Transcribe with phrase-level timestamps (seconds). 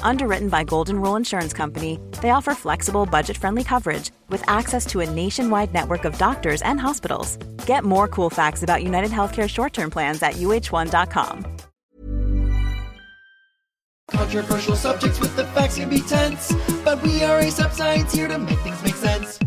[0.00, 5.00] Underwritten by Golden Rule Insurance Company, they offer flexible, budget friendly coverage with access to
[5.00, 7.36] a nationwide network of doctors and hospitals.
[7.66, 11.44] Get more cool facts about United Healthcare short term plans at uh1.com.
[14.10, 16.50] Controversial subjects with the facts can be tense,
[16.82, 19.38] but we are AsapSCIENCE here to make things make sense.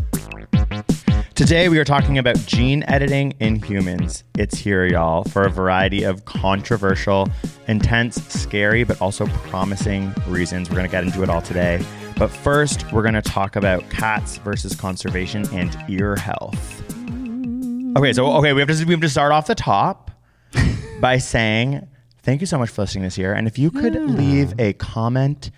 [1.34, 4.22] Today, we are talking about gene editing in humans.
[4.36, 7.26] It's here, y'all, for a variety of controversial,
[7.68, 10.68] intense, scary, but also promising reasons.
[10.68, 11.82] We're going to get into it all today.
[12.18, 16.82] But first, we're going to talk about cats versus conservation and ear health.
[17.96, 20.10] Okay, so okay, we have to we have to start off the top
[21.00, 21.88] by saying
[22.22, 23.32] thank you so much for listening this year.
[23.32, 25.50] And if you could leave a comment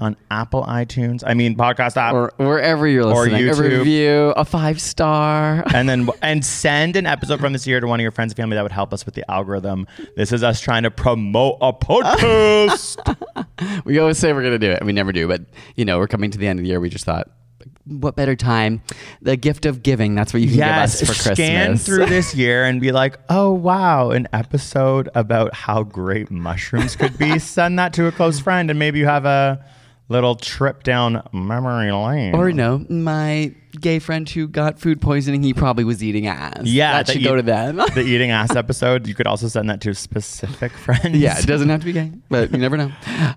[0.00, 3.48] on Apple iTunes, I mean podcast app, or wherever you're Or listening.
[3.48, 3.78] A YouTube.
[3.78, 5.62] review, a five star.
[5.74, 8.36] and then and send an episode from this year to one of your friends and
[8.36, 9.86] family that would help us with the algorithm.
[10.16, 13.16] This is us trying to promote a podcast.
[13.84, 15.28] we always say we're gonna do it, and we never do.
[15.28, 15.42] But
[15.76, 16.80] you know, we're coming to the end of the year.
[16.80, 17.28] We just thought,
[17.84, 18.82] what better time?
[19.20, 20.14] The gift of giving.
[20.14, 21.82] That's what you can yes, give us for scan Christmas.
[21.82, 26.96] Scan through this year and be like, oh wow, an episode about how great mushrooms
[26.96, 27.38] could be.
[27.38, 29.64] Send that to a close friend, and maybe you have a
[30.10, 32.34] little trip down memory lane.
[32.34, 36.64] Or no, my gay friend who got food poisoning, he probably was eating ass.
[36.64, 37.76] Yeah, that should go to them.
[37.94, 39.06] the eating ass episode.
[39.06, 41.16] You could also send that to specific friends.
[41.16, 42.92] yeah, it doesn't have to be gay, but you never know.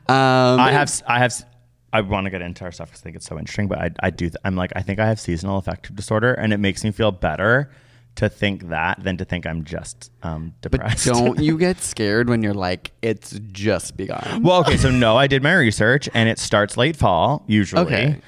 [0.10, 1.46] Um, I have, I have,
[1.94, 3.68] I want to get into our stuff because I think it's so interesting.
[3.68, 6.58] But I, I do, I'm like, I think I have seasonal affective disorder, and it
[6.58, 7.70] makes me feel better
[8.16, 11.06] to think that than to think I'm just um, But depressed.
[11.08, 14.44] don't you get scared when you're like, it's just begun.
[14.44, 17.82] well, okay, so no, I did my research, and it starts late fall usually.
[17.82, 18.22] Okay.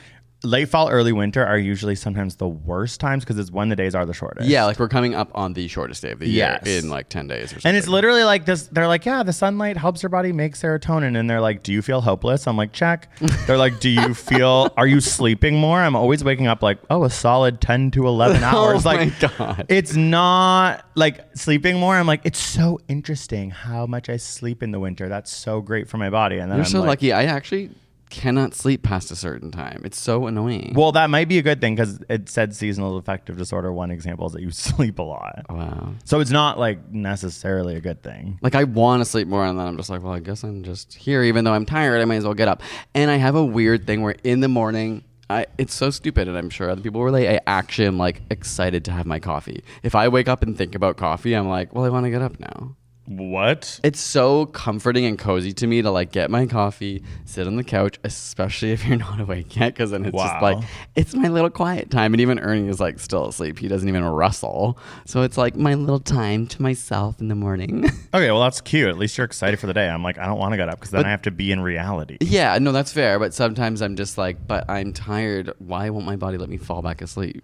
[0.46, 3.96] Late fall, early winter are usually sometimes the worst times because it's when the days
[3.96, 4.48] are the shortest.
[4.48, 6.84] Yeah, like we're coming up on the shortest day of the year Yes.
[6.84, 7.70] in like 10 days or something.
[7.70, 8.68] And it's literally like this.
[8.68, 11.18] They're like, yeah, the sunlight helps your body make serotonin.
[11.18, 12.48] And they're like, do you feel hopeless?
[12.48, 13.10] I'm like, check.
[13.48, 15.80] They're like, do you feel, are you sleeping more?
[15.80, 18.86] I'm always waking up like, oh, a solid 10 to 11 hours.
[18.86, 19.66] Oh like, my God.
[19.70, 21.96] it's not like sleeping more.
[21.96, 25.10] I'm like, it's so interesting how much I sleep in the winter.
[25.10, 26.38] That's so great for my body.
[26.38, 27.14] And then You're I'm so like, lucky.
[27.14, 27.72] I actually
[28.10, 29.82] cannot sleep past a certain time.
[29.84, 30.74] It's so annoying.
[30.76, 33.72] Well, that might be a good thing because it said seasonal affective disorder.
[33.72, 35.46] One example is that you sleep a lot.
[35.50, 35.94] Oh, wow.
[36.04, 38.40] So it's not like necessarily a good thing.
[38.42, 40.64] Like I want to sleep more, and then I'm just like, well, I guess I'm
[40.64, 41.24] just here.
[41.24, 42.62] Even though I'm tired, I might as well get up.
[42.94, 46.38] And I have a weird thing where in the morning, I it's so stupid, and
[46.38, 47.28] I'm sure other people relate.
[47.28, 49.64] I actually am like excited to have my coffee.
[49.84, 52.22] If I wake up and think about coffee, I'm like, well, I want to get
[52.22, 52.76] up now.
[53.06, 53.80] What?
[53.84, 57.64] It's so comforting and cozy to me to like get my coffee, sit on the
[57.64, 60.58] couch, especially if you're not awake yet, because then it's just like
[60.96, 62.14] it's my little quiet time.
[62.16, 64.80] And even Ernie is like still asleep; he doesn't even rustle.
[65.06, 67.90] So it's like my little time to myself in the morning.
[68.16, 68.88] Okay, well that's cute.
[68.88, 69.90] At least you're excited for the day.
[69.90, 71.60] I'm like, I don't want to get up because then I have to be in
[71.60, 72.18] reality.
[72.22, 73.20] yeah, no, that's fair.
[73.20, 75.52] But sometimes I'm just like, but I'm tired.
[75.60, 77.44] Why won't my body let me fall back asleep?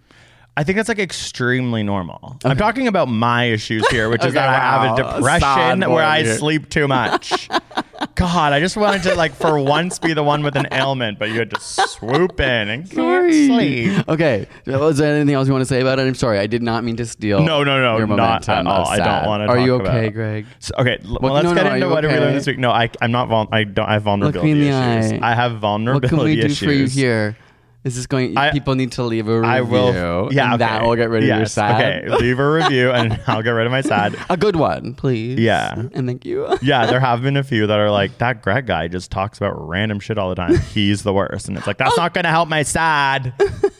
[0.54, 2.36] I think that's like extremely normal.
[2.44, 5.40] I'm talking about my issues here, which is Okay, that I have a oh, depression
[5.80, 6.36] Sad where I here.
[6.36, 7.48] sleep too much.
[8.16, 11.30] God, I just wanted to like for once be the one with an ailment, but
[11.30, 14.08] you had to swoop in and can't sleep.
[14.08, 14.46] Okay.
[14.66, 16.02] Was there anything else you want to say about it?
[16.02, 16.38] I'm sorry.
[16.38, 17.42] I did not mean to steal.
[17.42, 18.86] No, no, no, your not at all.
[18.88, 20.44] I don't wanna Are you okay, Greg?
[20.58, 22.34] So, okay, l- well, let's no, get no, are into what we learned okay?
[22.34, 22.58] this week.
[22.58, 23.28] No, I, I'm not.
[23.28, 23.88] Vul- I don't.
[23.88, 25.12] I have vulnerability can we issues.
[25.12, 25.18] eye?
[25.22, 26.14] I have vulnerability.
[26.14, 26.58] What can we do issues.
[26.58, 27.36] for you here?
[27.84, 28.36] Is this going?
[28.36, 29.50] I- people need to leave a review.
[29.50, 30.32] I will.
[30.32, 32.04] Yeah, and that will get rid of your Yes, sad.
[32.04, 34.16] Okay, leave a review and I'll get rid of my sad.
[34.30, 35.38] A good one, please.
[35.38, 35.74] Yeah.
[35.92, 36.42] and thank you.
[36.62, 38.42] Yeah, there have been a few that are like that.
[38.42, 40.56] Greg guy just talks about random shit all the time.
[40.56, 42.02] He's the worst, and it's like that's oh.
[42.02, 43.34] not going to help my sad.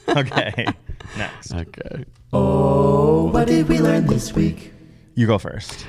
[0.09, 0.67] Okay,
[1.17, 2.05] next Okay.
[2.33, 4.73] Oh, what did we learn this week?
[5.15, 5.87] you go first.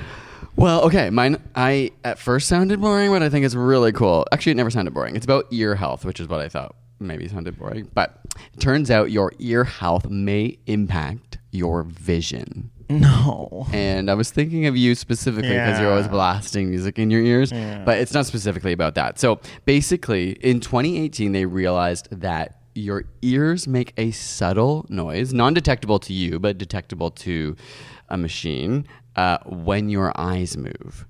[0.56, 1.10] Well, okay.
[1.10, 4.28] Mine, I at first sounded boring, but I think it's really cool.
[4.32, 5.16] Actually, it never sounded boring.
[5.16, 7.90] It's about ear health, which is what I thought maybe it sounded boring.
[7.94, 8.20] But
[8.54, 12.72] it turns out your ear health may impact your vision.
[12.90, 13.68] No.
[13.72, 17.52] And I was thinking of you specifically because you're always blasting music in your ears,
[17.52, 19.20] but it's not specifically about that.
[19.20, 26.00] So basically, in 2018, they realized that your ears make a subtle noise, non detectable
[26.00, 27.56] to you, but detectable to
[28.10, 28.86] a machine
[29.16, 31.06] uh, when your eyes move.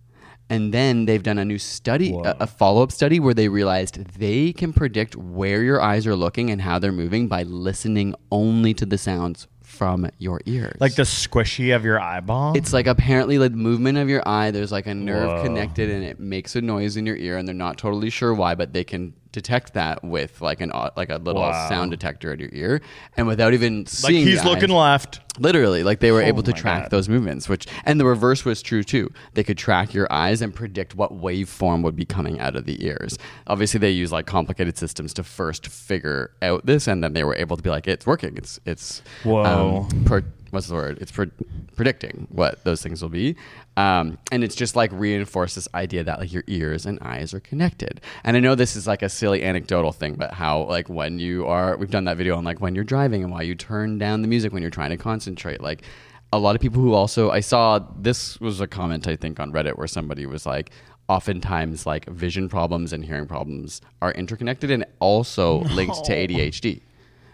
[0.54, 3.96] And then they've done a new study, a, a follow up study, where they realized
[4.20, 8.76] they can predict where your eyes are looking and how they're moving by listening only
[8.76, 10.78] to the sounds from your ears.
[10.80, 12.56] Like the squishy of your eyeball.
[12.56, 14.52] It's like apparently like the movement of your eye.
[14.52, 15.44] There's like a nerve Whoa.
[15.44, 18.54] connected, and it makes a noise in your ear, and they're not totally sure why,
[18.54, 21.68] but they can detect that with like an like a little Wow.
[21.68, 22.82] sound detector at your ear,
[23.18, 25.20] and without even like seeing he's the looking eyes- left.
[25.40, 26.92] Literally, like they were Oh able to track God.
[26.92, 29.12] those movements, which and the reverse was true too.
[29.34, 32.86] They could track your eyes and predict what waveform would be coming out of the
[32.86, 33.18] ears.
[33.48, 37.36] Obviously, they use like complicated systems to first figure out this, and then they were
[37.36, 38.38] able to be like, "It's working.
[38.38, 39.88] It's it's Whoa.
[39.92, 41.00] um, per, what's the word?
[41.02, 41.32] It's pre-
[41.76, 43.36] predicting what those things will be,
[43.76, 47.40] um, and it's just like reinforce this idea that like your ears and eyes are
[47.40, 48.02] connected.
[48.24, 51.46] And I know this is like a silly anecdotal thing, but how like when you
[51.48, 54.22] are, we've done that video on like when you're driving and why you turn down
[54.22, 55.84] the music when you're trying to concentrate, like.
[56.32, 59.52] A lot of people who also I saw this was a comment I think on
[59.52, 60.72] Reddit where somebody was like,
[61.08, 66.82] oftentimes like vision problems and hearing problems are interconnected and also linked to ADHD.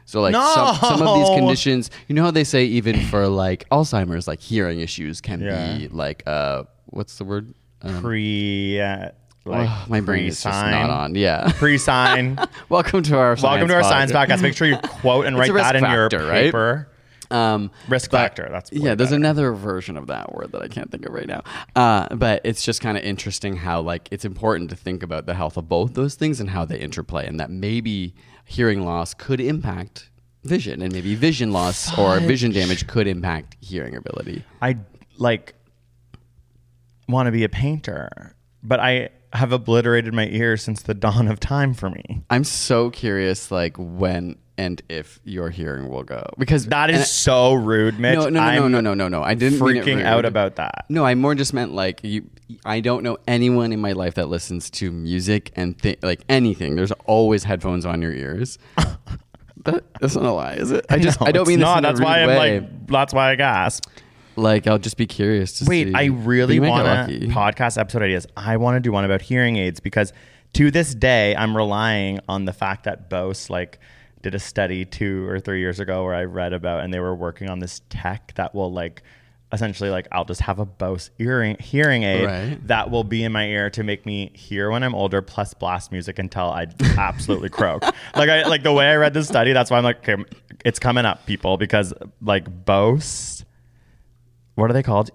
[0.09, 3.69] So like some, some of these conditions, you know how they say even for like
[3.69, 5.77] Alzheimer's, like hearing issues can Yeah.
[5.77, 7.53] be like uh what's the word?
[7.83, 9.09] Um, Pre, uh,
[9.45, 11.13] like ugh, my brain is just not on.
[11.13, 11.51] Yeah.
[11.57, 12.39] Pre-sign.
[12.69, 14.38] Welcome to our Welcome to our science podcast.
[14.38, 14.41] podcast.
[14.41, 16.88] Make sure you quote and write that in your paper.
[16.89, 16.99] right?
[17.31, 18.47] Um, Risk but- factor.
[18.51, 18.95] That's yeah.
[18.95, 19.15] There's better.
[19.17, 21.43] another version of that word that I can't think of right now.
[21.75, 25.35] Uh, but it's just kind of interesting how like it's important to think about the
[25.35, 28.15] health of both those things and how they interplay, and that maybe
[28.45, 30.09] hearing loss could impact
[30.43, 34.43] vision, and maybe vision loss or vision damage could impact hearing ability.
[34.61, 34.77] I
[35.17, 35.53] like
[37.07, 41.39] want to be a painter, but I have obliterated my ears since the dawn of
[41.39, 42.23] time for me.
[42.29, 47.06] I'm so curious, like when and if your hearing will go because That is and-
[47.07, 48.15] so rude, Mitch.
[48.15, 49.23] no, no, no, I'm no, no, no, no.
[49.23, 50.83] I didn't mean it freaking out about that.
[50.89, 52.29] No, I more just meant like you.
[52.65, 56.75] I don't know anyone in my life that listens to music and like anything.
[56.75, 58.57] There's always headphones on your ears.
[59.65, 60.85] that, that's not a lie, is it?
[60.89, 61.83] I just No, I don't mean this not.
[61.83, 62.59] That's why I'm way.
[62.59, 62.88] like.
[62.88, 63.88] That's why I gasped.
[64.35, 65.94] like I'll just be curious to Wait, see.
[65.94, 67.09] I really you make it want
[67.55, 68.27] podcast episode ideas.
[68.35, 70.12] I want to do one about hearing aids because
[70.53, 73.79] to this day, I'm relying on the fact that Bose like
[74.21, 77.16] did a study two or three years ago where I read about, and they were
[77.16, 79.01] working on this tech that will like
[79.51, 82.68] essentially like I'll just have a Bose earring hearing aid Right.
[82.68, 85.92] that will be in my ear to make me hear when I'm older, plus blast
[85.92, 86.68] music until I
[86.98, 87.83] absolutely croak.
[88.16, 89.54] Like I like the way I read this study.
[89.54, 90.24] That's why I'm like, okay,
[90.65, 93.43] it's coming up, people, because like Bose.
[94.55, 95.12] What are they called?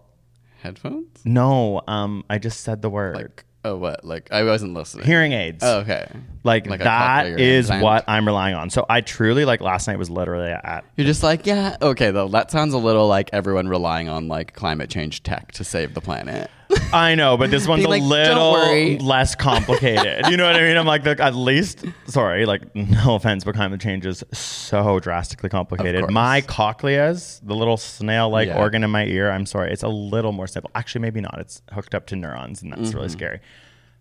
[0.62, 1.20] headphones.
[1.26, 3.16] No, um, I just said the word.
[3.16, 4.04] Like oh what?
[4.04, 5.06] Like I wasn't listening.
[5.06, 5.62] hearing aids.
[5.62, 6.06] Oh, okay.
[6.44, 7.82] Like, Like that is implant.
[7.82, 8.70] what I'm relying on.
[8.70, 12.28] So I truly like last night was literally at You're just like yeah okay though
[12.28, 16.00] that sounds a little like everyone relying on like climate change tech to save the
[16.00, 16.50] planet.
[16.94, 20.26] I know, but this one's Being a "Don't little less complicated.
[20.28, 20.76] you know what I mean?
[20.76, 25.48] I'm like, the, at least, sorry, like, no offense, but climate change is so drastically
[25.48, 26.02] complicated.
[26.02, 26.12] course.
[26.12, 28.58] My cochleas, the little snail like Yeah.
[28.58, 30.70] organ in my ear, I'm sorry, it's a little more simple.
[30.74, 31.38] Actually, maybe not.
[31.38, 32.96] It's hooked up to neurons, and that's Mm-hmm.
[32.96, 33.40] really scary.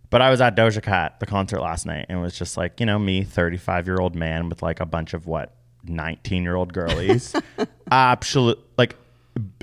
[0.09, 2.79] But I was at Doja Cat, the concert last night, and it was just like,
[2.79, 6.55] you know, me, 35 year old man with like a bunch of what, 19 year
[6.55, 7.35] old girlies.
[7.91, 8.95] Absolute, like,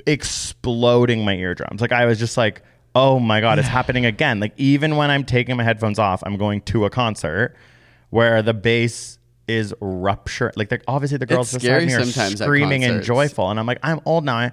[0.05, 1.81] exploding my eardrums.
[1.81, 2.61] Like I was just like,
[2.95, 4.39] oh my god, it's happening again.
[4.39, 7.55] Like even when I'm taking my headphones off, I'm going to a concert
[8.09, 9.17] where the bass
[9.47, 10.51] is rupture.
[10.55, 11.99] Like obviously the girls It's beside me are
[12.45, 14.37] screaming and joyful, and I'm like, I'm old now.
[14.37, 14.51] I-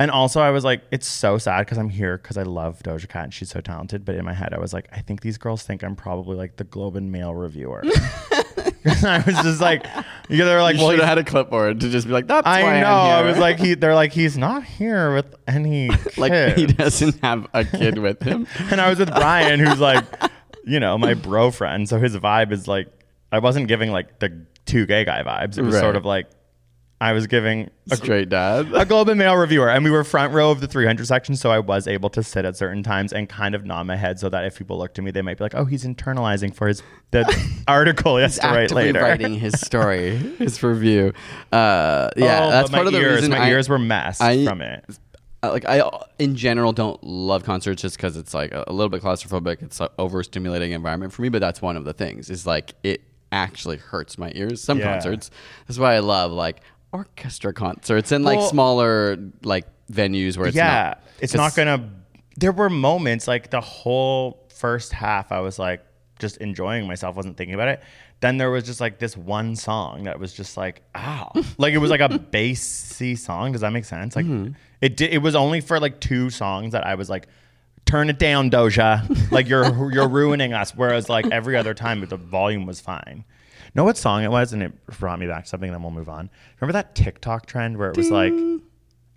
[0.00, 3.06] And also, I was like, it's so sad because I'm here because I love Doja
[3.06, 4.02] Cat and she's so talented.
[4.06, 6.56] But in my head, I was like, I think these girls think I'm probably like
[6.56, 7.82] the Globe and Mail reviewer.
[9.04, 9.84] I was just like,
[10.28, 12.44] yeah, they're like, you well, should have had a clipboard to just be like that's
[12.46, 12.86] why I I'm know.
[12.88, 13.74] I was like, he.
[13.74, 18.46] They're like, he's not here with any like he doesn't have a kid with him.
[18.70, 20.04] And I was with Brian, who's like,
[20.64, 21.88] you know, my bro friend.
[21.88, 22.88] So his vibe is like,
[23.32, 25.58] I wasn't giving like the two gay guy vibes.
[25.58, 25.80] It was Right.
[25.80, 26.26] sort of like
[27.02, 28.70] I was giving a, Straight dad.
[28.74, 31.50] a Globe and Mail reviewer, and we were front row of the 300 section, so
[31.50, 34.28] I was able to sit at certain times and kind of nod my head so
[34.28, 36.82] that if people looked at me, they might be like, "Oh, he's internalizing for his
[37.10, 37.24] the
[37.68, 41.14] article he has to write later." writing his story, his review.
[41.50, 44.44] Uh, yeah, Oh, that's part of the ears, reason my I- ears were messed I-
[44.44, 44.84] from it.
[45.42, 45.82] like I
[46.18, 49.62] in general don't love concerts just because it's like a, a little bit claustrophobic.
[49.62, 52.28] It's an overstimulating environment for me, but that's one of the things.
[52.28, 53.00] Is like it
[53.32, 54.60] actually hurts my ears.
[54.60, 54.92] Some Yeah.
[54.92, 55.30] concerts.
[55.66, 56.60] That's why I love like
[56.92, 61.02] orchestra concerts and like Well- smaller like venues where it's yeah, not.
[61.20, 61.90] it's not gonna.
[62.36, 65.84] There were moments like the whole first half, I was like
[66.18, 67.82] just enjoying myself, wasn't thinking about it.
[68.20, 71.78] Then there was just like this one song that was just like, ow, like it
[71.78, 73.52] was like a bassy song.
[73.52, 74.14] Does that make sense?
[74.14, 74.52] Like mm-hmm.
[74.80, 75.12] it did.
[75.12, 77.26] It was only for like two songs that I was like.
[77.86, 79.32] Turn it down, Doja.
[79.32, 80.76] Like you're you're ruining us.
[80.76, 83.24] Whereas like every other time, the volume was fine.
[83.74, 85.70] Know what song it was, and it brought me back to something.
[85.70, 86.28] Then we'll move on.
[86.60, 88.32] Remember that TikTok trend where it was like,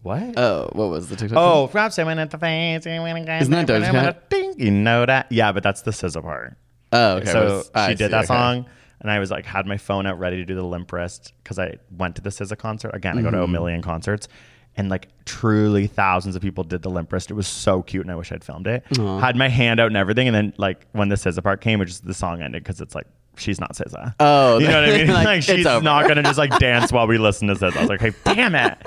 [0.02, 0.38] what?
[0.38, 1.38] Oh, what was the TikTok?
[1.40, 2.86] Oh, from someone at the face.
[2.86, 4.32] Isn't that Doja Cat?
[4.58, 5.32] You know that?
[5.32, 6.56] Yeah, but that's the SZA part.
[6.92, 7.32] Oh, okay.
[7.32, 8.26] so was- I she did see, that okay.
[8.28, 8.66] song,
[9.00, 11.58] and I was like, had my phone out ready to do the limp wrist because
[11.58, 12.92] I went to the SZA concert.
[12.94, 13.44] Again, I go to Mm-hmm.
[13.46, 14.28] a million concerts.
[14.76, 17.30] And like truly thousands of people did the limp wrist.
[17.30, 18.84] It was so cute, and I wish I'd filmed it.
[18.98, 21.86] Had my hand out and everything, and then like when the SZA part came, it
[21.86, 23.06] just the song ended because it's like
[23.38, 24.16] she's not SZA.
[24.20, 25.08] Oh, you know what I mean?
[25.08, 27.76] like, like, she's not gonna just like dance while we listen to SZA.
[27.76, 28.78] I was like, hey, damn it.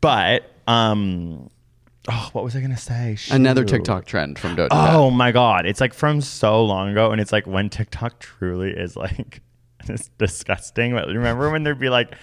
[0.00, 1.50] But um,
[2.08, 3.16] oh, what was I gonna say?
[3.30, 4.68] Another TikTok trend from Doja.
[4.72, 8.70] Oh my god, it's like from so long ago, and it's like when TikTok truly
[8.70, 9.40] is like
[9.88, 10.92] it's disgusting.
[10.92, 12.14] But remember when there'd be like,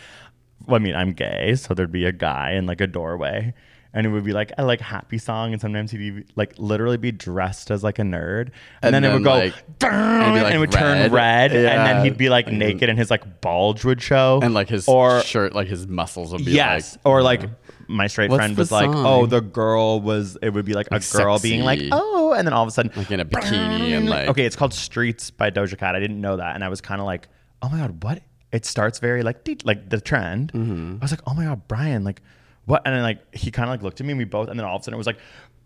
[0.66, 3.54] well, I mean, I'm gay, so there'd be a guy in like a doorway.
[3.96, 6.98] And it would be like a like happy song, and sometimes he'd be like literally
[6.98, 8.50] be dressed as like a nerd,
[8.82, 11.12] and, And then, it would go, like- and, like, it would turn red.
[11.12, 14.56] red, and then he'd be like And- naked, and his like bulge would show, and
[14.56, 17.42] like his or shirt, like his muscles would be yes, like, or like
[17.88, 20.38] my straight What's friend was like, oh, the girl was.
[20.42, 22.72] It would be like, Like a girl being like, oh, and then all of a
[22.72, 25.94] sudden, Like in a bikini and, like- okay, it's called Streets by Doja Cat.
[25.96, 27.28] I didn't know that, and I was kind of like,
[27.62, 28.22] oh my god, what?
[28.52, 30.52] It starts very like like the trend.
[30.54, 30.96] Mm-hmm.
[31.00, 32.22] I was like, oh my god, Brian, like
[32.66, 32.82] what?
[32.86, 34.66] And then like he kind of like looked at me, and we both, and then
[34.66, 35.20] all of a sudden it was like.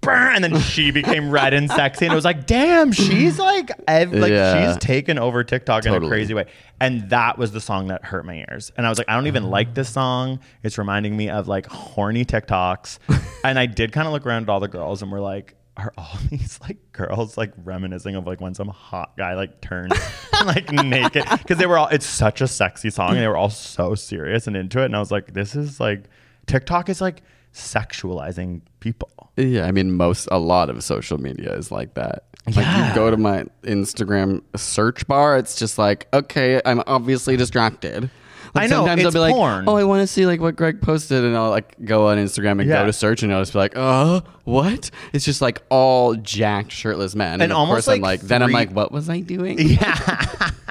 [0.09, 4.13] And then she became red and sexy, and it was like, "Damn, she's like, ev-
[4.13, 4.71] like Yeah.
[4.71, 6.45] she's taken over TikTok in a crazy way."
[6.79, 8.71] And that was the song that hurt my ears.
[8.77, 9.49] And I was like, I don't even mm.
[9.49, 10.39] like this song.
[10.63, 12.99] It's reminding me of like horny TikToks.
[13.43, 15.93] and I did kind of look around at all the girls, and we're like, are
[15.97, 19.93] all these like girls like reminiscing of like when some hot guy like turned
[20.45, 23.49] like naked because they were all it's such a sexy song and they were all
[23.49, 26.05] so serious and into it and I was like this is like
[26.47, 27.21] TikTok is like
[27.53, 32.23] sexualizing people Yeah, I mean, most a lot of social media is like that.
[32.47, 32.89] Like Yeah.
[32.89, 38.09] you go to my Instagram search bar, it's just like, okay, I'm obviously distracted.
[38.55, 39.65] Like I know, sometimes I'll be like, porn.
[39.67, 42.61] oh, I want to see like what Greg posted, and I'll like go on Instagram
[42.61, 42.79] and Yeah.
[42.81, 44.89] go to search, and I'll just be like, uh, what?
[45.11, 48.27] It's just like all jacked, shirtless men, and, And of almost, course I'm like, like,
[48.29, 49.59] then I'm like, what was I doing?
[49.77, 50.49] yeah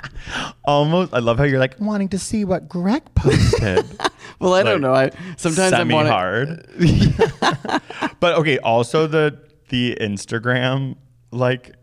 [0.64, 3.85] almost I love how you're like wanting to see what Greg posted
[4.38, 4.95] Well, I don't know.
[4.95, 6.66] I sometimes I'm wanting- hard.
[8.21, 10.97] but okay, also the the Instagram
[11.30, 11.75] like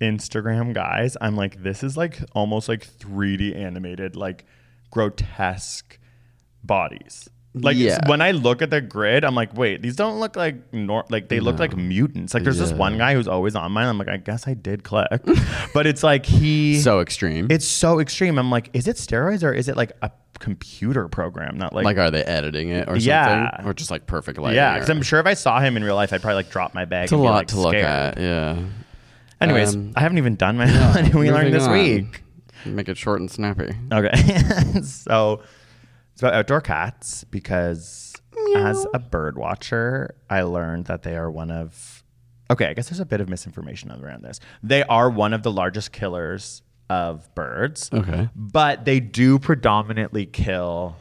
[0.00, 4.44] Instagram guys, I'm like this is like almost like 3D animated like
[4.90, 5.98] grotesque
[6.62, 7.28] bodies.
[7.56, 7.98] Like Yeah.
[8.08, 11.28] when I look at the grid, I'm like, wait, these don't look like nor- like
[11.28, 12.34] they look like mutants.
[12.34, 13.86] Like there's this one guy who's always on mine.
[13.86, 15.08] I'm like, I guess I did click,
[15.74, 17.46] but it's like he So extreme.
[17.50, 18.38] it's so extreme.
[18.38, 21.56] I'm like, is it steroids or is it like a computer program?
[21.56, 23.02] Not like, like, are they editing it or something?
[23.06, 23.62] Yeah.
[23.64, 24.56] Or just like perfect lighting?
[24.56, 24.72] yeah.
[24.72, 26.74] or- Because I'm sure if I saw him in real life, I'd probably like drop
[26.74, 27.04] my bag.
[27.04, 27.84] it's a lot like, to look scared.
[27.84, 28.20] at.
[28.20, 28.58] Yeah.
[29.40, 30.66] Anyways, Um, I haven't even done my
[31.02, 31.72] did we learned this on.
[31.72, 32.22] week.
[32.66, 33.74] Make it short and snappy.
[33.92, 35.42] Okay, so
[36.14, 38.14] it's about outdoor cats because
[38.56, 42.02] as a bird watcher, I learned that they are one of.
[42.50, 44.38] Okay, I guess there's a bit of misinformation around this.
[44.62, 47.90] They are one of the largest killers of birds.
[47.92, 48.28] Okay.
[48.36, 50.96] but they do predominantly kill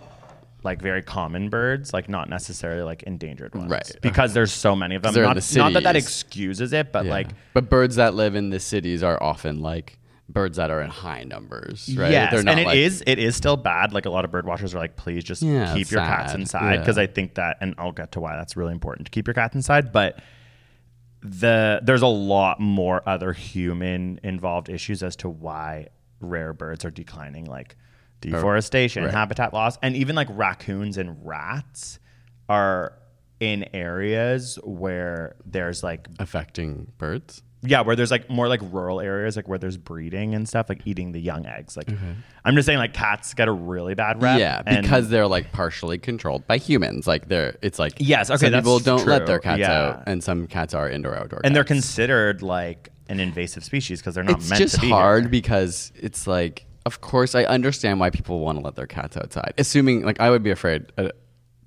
[0.63, 3.91] like very common birds, like not necessarily like endangered ones, Right.
[4.01, 5.13] Because there's so many of them.
[5.13, 7.11] they're in Not, the not that that excuses it, but Yeah.
[7.11, 9.99] like but birds that live in the cities are often like
[10.33, 12.11] birds that are in high numbers, right?
[12.11, 13.93] Yes, They're not and it like, is it is still bad.
[13.93, 16.79] Like a lot of bird watchers are like, please just Yeah, keep your cats inside
[16.79, 17.03] because Yeah.
[17.03, 19.55] I think that, and I'll get to why that's really important to keep your cats
[19.55, 19.91] inside.
[19.91, 20.19] But
[21.21, 25.87] the there's a lot more other human involved issues as to why
[26.19, 27.77] rare birds are declining, like
[28.21, 29.13] deforestation, right.
[29.13, 31.99] habitat loss, and even like raccoons and rats
[32.49, 32.93] are
[33.39, 37.41] in areas where there's like affecting birds.
[37.65, 40.81] Yeah, where there's like more like rural areas, like where there's breeding and stuff, like
[40.85, 41.77] eating the young eggs.
[41.77, 41.89] Like,
[42.45, 44.39] I'm just saying, like cats get a really bad rep.
[44.39, 47.07] yeah, because they're like partially controlled by humans.
[47.07, 49.71] Like they're, it's like Yes, okay, some people don't let their cats Yeah.
[49.89, 51.41] out, and some cats are indoor outdoor.
[51.43, 54.89] and they're considered like an invasive species because they're not it's meant just to be
[54.89, 55.29] hard here.
[55.29, 59.53] because it's like, of course, I understand why people want to let their cats outside.
[59.57, 61.09] Assuming like I would be afraid uh,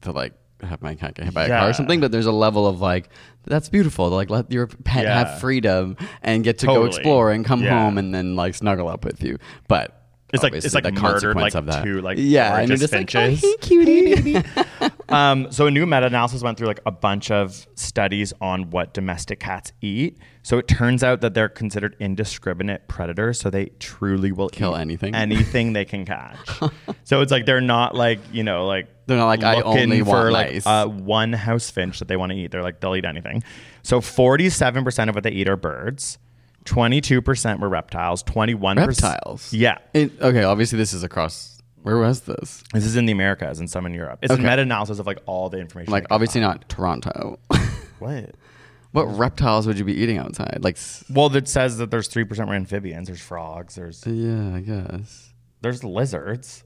[0.03, 0.35] to like
[0.67, 2.81] have my cat get hit by a car or something, but there's a level of
[2.81, 3.09] like
[3.45, 5.19] that's beautiful like let your pet Yeah.
[5.25, 7.79] have freedom and get to go explore and come Yeah.
[7.85, 9.39] home and then like snuggle up with you.
[9.69, 11.85] But It's like- it's obviously like the murdered, like, of that.
[11.85, 13.41] two, like, yeah, and you're gorgeous just like, oh, finches.
[13.41, 14.43] hey, cutie.
[15.09, 19.39] Um, so a new meta-analysis went through like a bunch of studies on what domestic
[19.39, 20.19] cats eat.
[20.43, 23.39] So it turns out that they're considered indiscriminate predators.
[23.39, 25.15] So they truly will Kill eat anything?
[25.15, 26.37] anything they can catch.
[27.05, 30.01] so it's like they're not like you know like They're not like, I looking only
[30.01, 30.67] for want like mice.
[30.67, 32.51] uh, one house finch that they want to eat.
[32.51, 33.45] They're like they'll eat anything.
[33.85, 36.19] So forty-seven percent of what they eat are birds.
[36.67, 38.23] Twenty-two percent were reptiles.
[38.23, 39.53] Twenty-one Reptiles.
[39.53, 39.79] Yeah.
[39.95, 41.55] It- okay, obviously this is across.
[41.83, 42.65] Where was this?
[42.75, 44.19] This is in the Americas and some in Europe.
[44.23, 44.43] It's Okay.
[44.43, 45.93] a meta-analysis of like all the information.
[45.93, 47.39] Like obviously not Toronto.
[47.99, 48.35] What?
[48.93, 50.59] what reptiles would you be eating outside?
[50.63, 50.77] Like,
[51.09, 53.07] Well, it says that there's three percent were amphibians.
[53.09, 53.75] There's frogs.
[53.75, 55.33] There's yeah, I guess.
[55.63, 56.63] there's lizards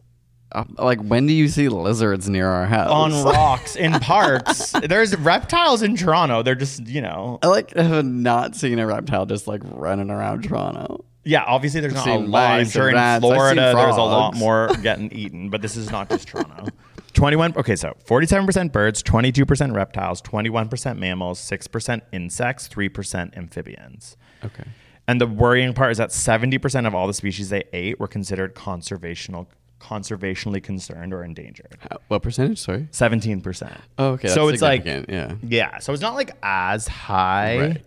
[0.53, 2.91] Uh, like, when do you see lizards near our house?
[2.91, 4.73] on rocks in parks.
[4.73, 6.43] There's reptiles in Toronto.
[6.43, 7.39] They're just you know.
[7.43, 11.05] I like have not seen a reptile just like running around Toronto.
[11.23, 12.51] Yeah, obviously there's not a seen lot.
[12.53, 13.23] I'm sure in rats.
[13.23, 16.67] Florida there's a lot more getting eaten, but this is not just Toronto.
[17.13, 24.17] 21 Okay, so 47% birds, 22% reptiles, 21% mammals, 6% insects, 3% amphibians.
[24.45, 24.63] Okay.
[25.09, 28.55] And the worrying part is that 70% of all the species they ate were considered
[28.55, 29.49] conservational
[29.81, 31.77] conservationally concerned or endangered.
[31.81, 32.59] How, what percentage?
[32.59, 32.89] Sorry.
[32.93, 33.73] 17%.
[33.99, 34.29] Oh, okay.
[34.29, 35.35] so it's like yeah.
[35.43, 37.83] yeah, so it's not like as high, Right.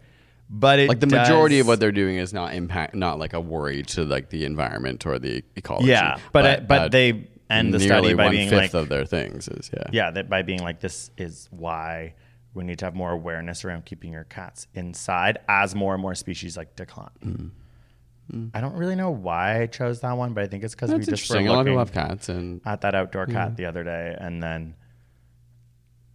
[0.50, 3.40] but it Like the majority of what they're doing is not impact, not like a
[3.40, 5.88] worry to like the environment or the ecology.
[5.90, 9.48] Yeah, but it- but uh, they end the study by being like- of their things
[9.48, 9.84] is yeah.
[9.92, 12.16] yeah, that by being like this is why
[12.56, 16.16] we need to have more awareness around keeping your cats inside as more and more
[16.16, 17.52] species like decline.
[18.54, 21.00] I don't really know why I chose that one, but I think it's because we
[21.00, 21.48] just were interesting.
[21.48, 24.42] A lot of looking people cats, and at that outdoor cat the other day, and
[24.42, 24.76] then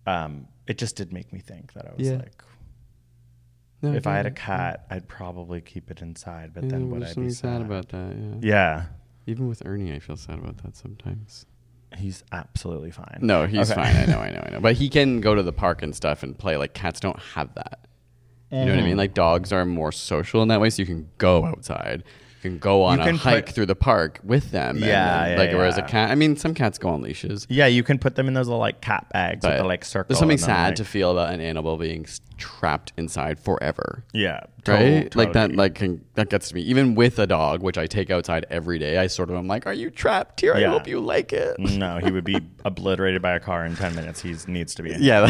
[0.06, 2.16] um, it just did make me think that I was Yeah.
[2.16, 2.42] like,
[3.82, 7.02] No, if I had a cat, I'd probably keep it inside, but Yeah, then would
[7.04, 7.34] I be sad?
[7.36, 8.16] sad about that?
[8.16, 8.34] Yeah.
[8.40, 8.86] Yeah,
[9.26, 11.46] Even with Ernie, I feel sad about that sometimes.
[11.96, 13.18] he's absolutely fine.
[13.20, 13.80] No, he's Okay.
[13.82, 13.96] fine.
[13.96, 14.60] I know, I know, I know.
[14.60, 16.56] But he can go to the park and stuff and play.
[16.56, 17.86] Like cats don't have that.
[18.50, 18.90] You know what I mean?
[18.90, 18.98] Mm-hmm.
[18.98, 22.02] Like dogs are more social in that way, so you can go outside.
[22.42, 24.76] You can go on You a hike put- through the park with them.
[24.78, 27.46] Yeah, then, yeah, like whereas a cat, I mean, some cats go on leashes.
[27.50, 30.08] Yeah, you can put them in those little like cat bags with the like circle.
[30.08, 34.04] there's something sad like- to feel about an animal being trapped inside forever.
[34.12, 36.60] Yeah, Right, to- like that, like can, that gets to me.
[36.62, 39.66] Even with a dog, which I take outside every day, I sort of am like,
[39.66, 40.54] "Are you trapped here?
[40.54, 43.96] I hope you like it." no, he would be obliterated by a car in ten
[43.96, 44.20] minutes.
[44.22, 44.92] He needs to be.
[44.92, 45.02] In.
[45.02, 45.26] yeah,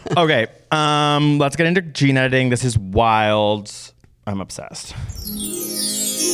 [0.16, 0.46] Okay.
[0.70, 1.36] Um.
[1.38, 2.48] Let's get into gene editing.
[2.48, 3.70] This is wild.
[4.26, 4.94] I'm obsessed.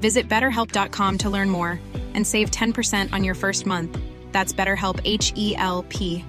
[0.00, 1.78] Visit betterhelp.com to learn more
[2.14, 3.96] and save 10% on your first month.
[4.32, 6.24] That's BetterHelp, H E L P.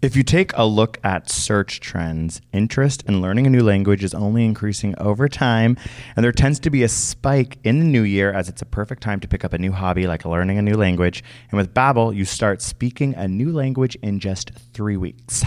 [0.00, 4.14] If you take a look at search trends, interest in learning a new language is
[4.14, 5.76] only increasing over time,
[6.16, 9.00] and there tends to be a spike in the new year as it's a perfect
[9.00, 11.22] time to pick up a new hobby like learning a new language.
[11.52, 15.44] And with Babbel, you start speaking a new language in just 3 weeks.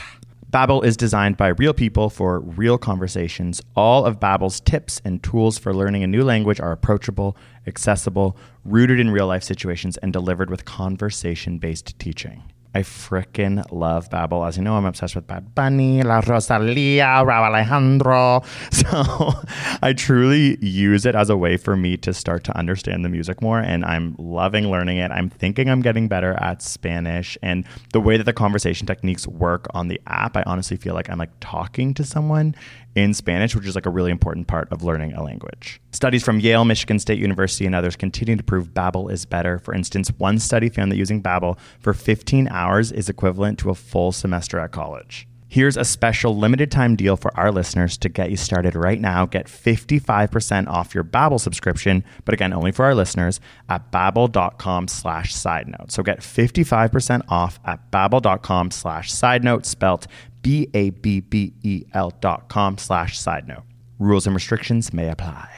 [0.51, 3.61] Babbel is designed by real people for real conversations.
[3.75, 7.35] All of Babbel's tips and tools for learning a new language are approachable,
[7.67, 12.43] accessible, rooted in real life situations, and delivered with conversation based teaching.
[12.75, 14.45] I freaking love Babbel.
[14.45, 18.43] As you know, I'm obsessed with Bad Bunny, La Rosalia, Rauw Alejandro.
[18.71, 19.33] So
[19.81, 23.41] I truly use it as a way for me to start to understand the music
[23.41, 25.09] more, and I'm loving learning it.
[25.11, 29.67] I'm thinking I'm getting better at Spanish, and the way that the conversation techniques work
[29.73, 32.55] on the app, I honestly feel like I'm like talking to someone
[32.95, 35.81] in Spanish, which is like a really important part of learning a language.
[35.91, 39.59] Studies from Yale, Michigan State University, and others continue to prove Babbel is better.
[39.59, 43.75] For instance, one study found that using Babbel for 15 hours is equivalent to a
[43.75, 45.27] full semester at college.
[45.47, 49.25] Here's a special limited time deal for our listeners to get you started right now.
[49.25, 55.33] Get 55% off your Babbel subscription, but again, only for our listeners at babbel.com slash
[55.33, 55.73] side.
[55.87, 60.07] So get 55% off at babbel.com slash side spelt
[60.45, 63.63] B-A-B-B-E-L dot com slash side note.
[63.97, 65.49] Rules and restrictions may apply.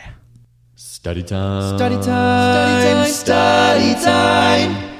[0.75, 1.77] Study time.
[1.77, 3.09] Study time.
[3.11, 3.95] Study time.
[3.99, 4.96] Study time.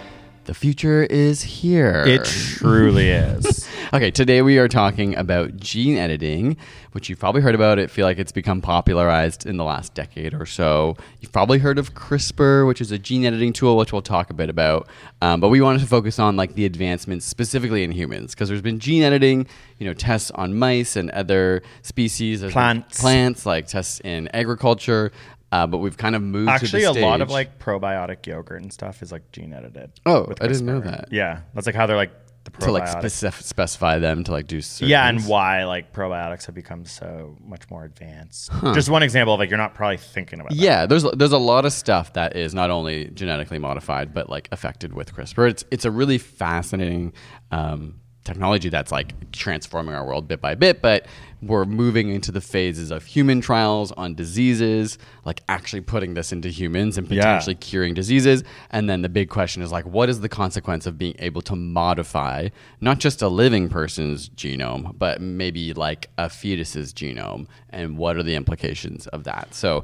[0.47, 2.05] The future is here.
[2.07, 3.67] It truly is.
[3.93, 6.57] Okay, today we are talking about gene editing,
[6.91, 7.79] which you've probably heard about.
[7.79, 10.97] It feel like it's become popularized in the last decade or so.
[11.21, 14.33] You've probably heard of CRISPR, which is a gene editing tool, which we'll talk a
[14.33, 14.89] bit about.
[15.21, 18.62] Um, but we wanted to focus on like the advancements specifically in humans, because there's
[18.62, 22.99] been gene editing, you know, tests on mice and other species, There's Plants.
[22.99, 25.13] plants like tests in agriculture.
[25.51, 28.71] Uh, but we've kind of moved Actually, a the lot of like probiotic yogurt and
[28.71, 29.91] stuff is like gene edited.
[30.05, 31.07] Oh, I didn't know that.
[31.12, 32.12] Yeah, that's like how they're like
[32.43, 36.45] the to like specif- specify them to like do certain yeah, and why like probiotics
[36.45, 38.51] have become so much more advanced.
[38.73, 40.49] Just one example of like you're not probably thinking about.
[40.51, 40.57] that.
[40.57, 44.49] Yeah, there's there's a lot of stuff that is not only genetically modified but like
[44.51, 45.49] affected with CRISPR.
[45.49, 47.13] It's it's a really fascinating
[47.51, 50.81] um, technology that's like transforming our world bit by bit.
[50.81, 51.07] But
[51.41, 56.49] we're moving into the phases of human trials on diseases, like actually putting this into
[56.49, 57.21] humans and Yeah.
[57.21, 58.43] potentially curing diseases.
[58.71, 61.55] And then the big question is like, what is the consequence of being able to
[61.55, 62.49] modify
[62.81, 68.23] not just a living person's genome, but maybe like a fetus's genome, and what are
[68.23, 69.53] the implications of that?
[69.53, 69.83] So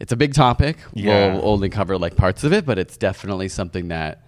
[0.00, 0.78] it's a big topic.
[0.94, 1.34] Yeah.
[1.34, 4.22] We'll only cover like parts of it, but it's definitely something that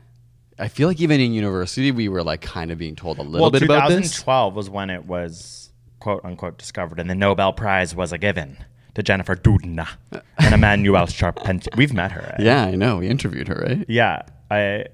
[0.59, 3.41] I feel like even in university we were like kind of being told a little
[3.43, 4.13] Well, bit about this.
[4.13, 8.57] 2012 was when it was quote unquote discovered, and the Nobel Prize was a given
[8.95, 11.73] to Jennifer Doudna and Emmanuelle Charpentier.
[11.77, 12.23] We've met her.
[12.33, 12.41] Right?
[12.41, 12.99] Yeah, I know.
[12.99, 13.85] We interviewed her, right?
[13.89, 14.87] Yeah, I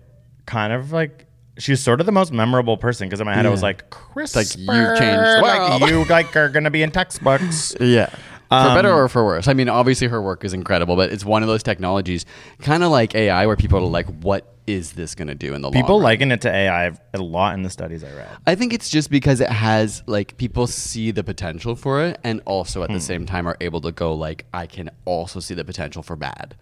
[0.46, 1.26] kind of like.
[1.58, 4.36] She's sort of the most memorable person because in my head I was like, CRISPR,
[4.36, 5.80] like, you changed the world.
[5.82, 7.76] like you like are gonna be in textbooks.
[7.80, 8.06] Yeah.
[8.06, 9.48] For better um, or for worse.
[9.48, 12.26] I mean, obviously her work is incredible, but it's one of those technologies,
[12.60, 15.60] kind of like AI, where people are like, "What is this going to do in
[15.62, 18.28] the People long run?" liken it to AI a lot in the studies I read.
[18.46, 22.40] I think it's just because it has like people see the potential for it, and
[22.46, 22.94] also at Hmm.
[22.94, 26.16] the same time are able to go like, I can also see the potential for
[26.16, 26.54] bad,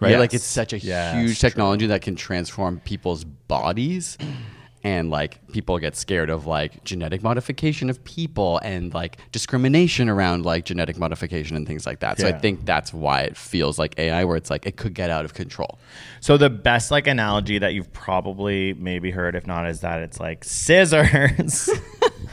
[0.00, 0.18] right?
[0.18, 4.16] Like it's such a Yes, huge technology that can transform people's bodies.
[4.84, 10.44] And like people get scared of like genetic modification of people and like discrimination around
[10.44, 12.20] like genetic modification and things like that.
[12.20, 15.10] So I think that's why it feels like AI, where it's like it could get
[15.10, 15.78] out of control.
[16.20, 20.20] So the best like analogy that you've probably maybe heard, if not, is that it's
[20.20, 21.68] like scissors.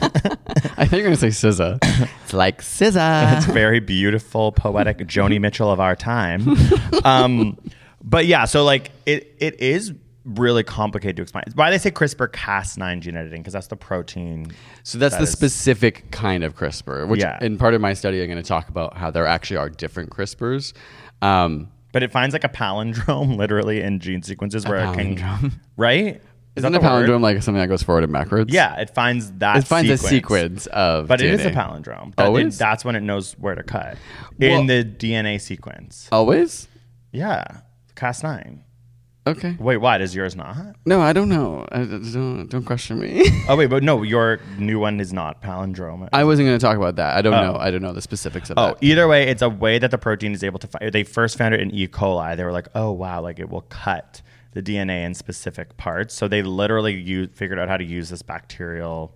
[0.78, 1.78] I think you're gonna say SZA.
[2.24, 3.38] it's like SZA.
[3.38, 6.56] it's very beautiful, poetic Joni Mitchell of our time.
[7.04, 7.56] Um,
[8.02, 9.92] but yeah, so like it it is
[10.26, 11.44] really complicated to explain.
[11.46, 14.48] It's why they say CRISPR Cas9 gene editing because that's the protein.
[14.82, 17.38] So that's that the is- specific kind of CRISPR, which Yeah.
[17.40, 20.10] in part of my study, I'm going to talk about how there actually are different
[20.10, 20.72] CRISPRs.
[21.22, 25.52] Um, But it finds like a palindrome literally in gene sequences where it can palindrome.
[25.76, 26.16] right.
[26.56, 27.08] Is isn't that a the word?
[27.08, 28.52] palindrome like something that goes forward and backwards?
[28.52, 29.58] Yeah, it finds that.
[29.58, 32.14] It finds sequence, a sequence of but it is a palindrome.
[32.16, 32.56] That- it- Always?
[32.58, 33.96] that's when it knows where to cut
[34.40, 36.08] Well- in the DNA sequence.
[36.10, 36.66] Always?
[37.12, 37.44] Yeah,
[37.94, 38.60] Cas9.
[39.26, 39.56] Okay.
[39.58, 40.76] Wait, why does yours not?
[40.84, 41.66] No, I don't know.
[41.72, 43.24] I, don't, don't question me.
[43.48, 46.08] Oh wait, but no, your new one is not palindrome.
[46.12, 47.16] I wasn't going to talk about that.
[47.16, 47.52] I don't oh.
[47.52, 47.58] know.
[47.58, 48.60] I don't know the specifics of it.
[48.60, 48.82] Oh, that.
[48.82, 50.92] either way, it's a way that the protein is able to find.
[50.92, 51.88] They first found it in E.
[51.88, 52.36] coli.
[52.36, 56.14] They were like, oh wow, like it will cut the DNA in specific parts.
[56.14, 59.14] So they literally used, figured out how to use this bacterial,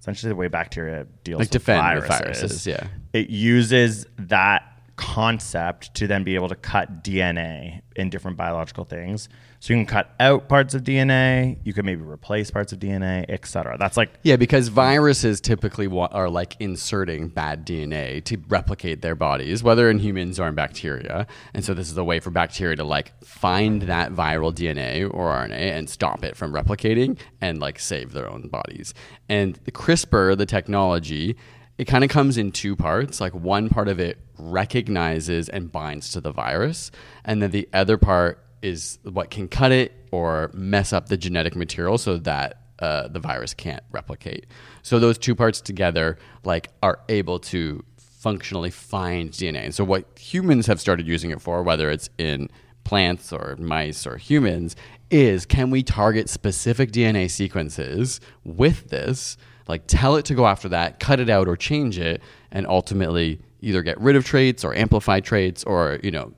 [0.00, 2.08] essentially the way bacteria deals Like with viruses.
[2.08, 2.88] viruses, yeah.
[3.12, 4.69] it uses that
[5.00, 9.30] concept to then be able to cut DNA in different biological things.
[9.58, 13.24] So you can cut out parts of DNA, you can maybe replace parts of DNA,
[13.28, 13.76] etc.
[13.78, 19.14] That's like Yeah, because viruses typically wa- are like inserting bad DNA to replicate their
[19.14, 21.26] bodies, whether in humans or in bacteria.
[21.54, 25.30] And so this is a way for bacteria to like find that viral DNA or
[25.32, 28.92] RNA and stop it from replicating and like save their own bodies.
[29.28, 31.36] And the CRISPR, the technology,
[31.80, 33.22] it kind of comes in two parts.
[33.22, 36.90] Like one part of it recognizes and binds to the virus,
[37.24, 41.56] and then the other part is what can cut it or mess up the genetic
[41.56, 44.46] material so that uh, the virus can't replicate.
[44.82, 49.64] So those two parts together, like, are able to functionally find DNA.
[49.64, 52.50] And so what humans have started using it for, whether it's in
[52.84, 54.76] plants or mice or humans,
[55.10, 59.38] is can we target specific DNA sequences with this?
[59.70, 63.40] Like, tell it to go after that, cut it out or change it, and ultimately
[63.60, 66.32] either get rid of traits or amplify traits or you know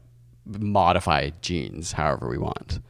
[0.47, 2.81] modify genes however we want.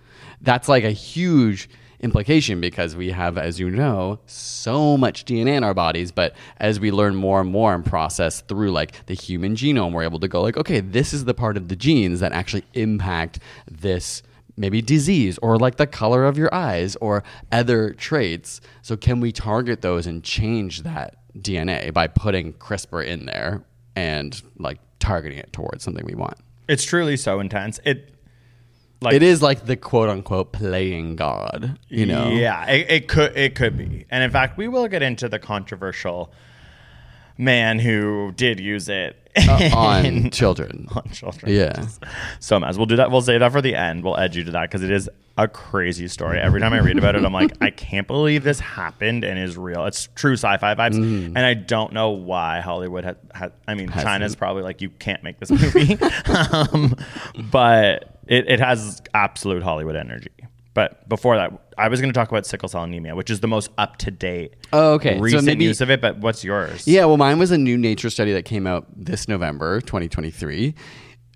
[0.41, 1.69] That's like a huge
[2.01, 6.11] implication because we have, as you know, so much DNA in our bodies.
[6.11, 10.03] But as we learn more and more and process through like the human genome, we're
[10.03, 13.39] able to go like, okay, this is the part of the genes that actually impact
[13.71, 14.23] this
[14.57, 18.61] maybe disease or like the color of your eyes or other traits.
[18.83, 23.65] So can we target those and change that DNA by putting CRISPR in there
[23.97, 26.39] and like targeting it towards something we want?
[26.69, 27.81] it's truly so intense.
[27.85, 28.15] It
[29.01, 32.31] like it is like the quote unquote playing God, you know?
[32.31, 35.39] Yeah, it, it could it could be, and in fact, we will get into the
[35.39, 36.33] controversial
[37.43, 40.87] man who did use it Uh, on children.
[40.95, 41.53] on children.
[41.53, 41.87] Yeah.
[42.41, 42.77] so mad.
[42.77, 43.11] We'll do that.
[43.11, 44.05] We'll save that for the end.
[44.05, 46.39] We'll edge you to that because it is a crazy story.
[46.39, 49.57] Every time I read about it, I'm like, I can't believe this happened and is
[49.57, 49.87] real.
[49.87, 53.17] It's true sci-fi vibes, and I don't know why Hollywood had.
[53.35, 56.95] had I mean, China's probably like, you can't make this movie, um,
[57.51, 60.29] but it, it has absolute Hollywood energy.
[60.75, 63.47] But before that, I was going to talk about sickle cell anemia, which is the
[63.49, 64.55] most up to date.
[64.73, 65.17] Oh, okay.
[65.17, 66.87] So Recent maybe- use of it, but what's yours?
[66.89, 70.75] Yeah, well, mine was a new Nature study that came out this November, 2023.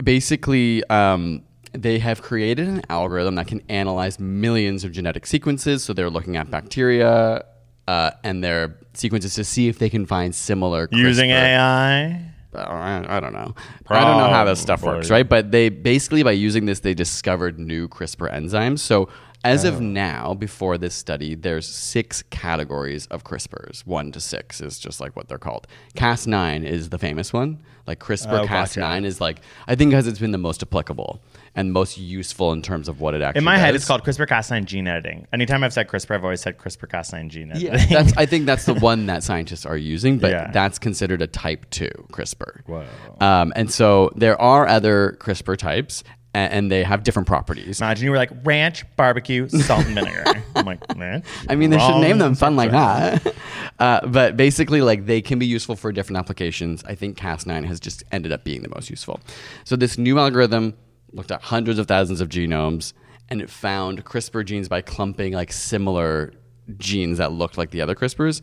[0.03, 5.85] Basically, um, they have created an algorithm that can analyze millions of genetic sequences.
[5.85, 7.45] So they're looking at bacteria
[7.89, 12.33] uh, and their sequences to see if they can find similar using AI.
[12.55, 13.55] I I don't know.
[13.89, 15.29] I don't know how this stuff works, right?
[15.29, 18.79] But they basically, by using this, they discovered new CRISPR enzymes.
[18.79, 19.09] So
[19.47, 19.69] as Oh.
[19.69, 23.87] of now, before this study, there's six categories of CRISPRs.
[23.87, 25.67] One to six is just like what they're called.
[25.97, 27.59] Cas9 is the famous one.
[27.87, 28.47] Like CRISPR Oh.
[28.47, 31.23] Cas9 is like, I think because it's been the most applicable
[31.55, 33.83] and most useful in terms of what it actually In my head, does.
[33.83, 35.27] it's called CRISPR-Cas9 gene editing.
[35.33, 37.73] Anytime I've said CRISPR, I've always said CRISPR-Cas9 gene editing.
[37.73, 40.51] Yeah, that's, I think that's the one that scientists are using, but Yeah.
[40.51, 42.63] that's considered a type 2 CRISPR.
[42.67, 42.85] Whoa.
[43.21, 46.03] Um, and so there are other CRISPR types,
[46.37, 47.81] and they have different properties.
[47.81, 50.25] Imagine you were like ranch, barbecue, salt and vinegar.
[50.55, 51.23] I'm like, man.
[51.49, 53.35] I mean, they should name them fun like that.
[53.79, 56.83] Uh, but basically, like they can be useful for different applications.
[56.85, 59.21] I think Cas9 has just ended up being the most useful.
[59.65, 60.73] So this new algorithm
[61.13, 62.95] looked at hundreds of thousands of genomes,
[63.29, 66.33] and it found CRISPR genes by clumping like similar
[66.79, 68.41] genes that looked like the other CRISPRs.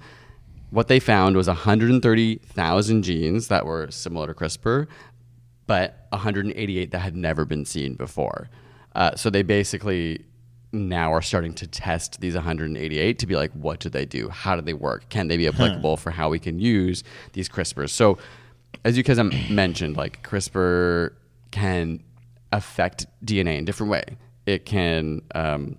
[0.70, 4.88] What they found was 130,000 genes that were similar to CRISPR,
[5.68, 8.50] but 188 that had never been seen before.
[8.96, 10.26] Uh, so they basically
[10.72, 14.30] now are starting to test these 188 to be like, what do they do?
[14.30, 15.08] How do they work?
[15.10, 17.92] Can they be applicable for how we can use these CRISPRs?
[17.92, 18.18] So,
[18.84, 21.14] as you guys have mentioned, like CRISPR
[21.52, 22.04] can
[22.52, 24.04] affect DNA in different way.
[24.46, 25.78] It can um,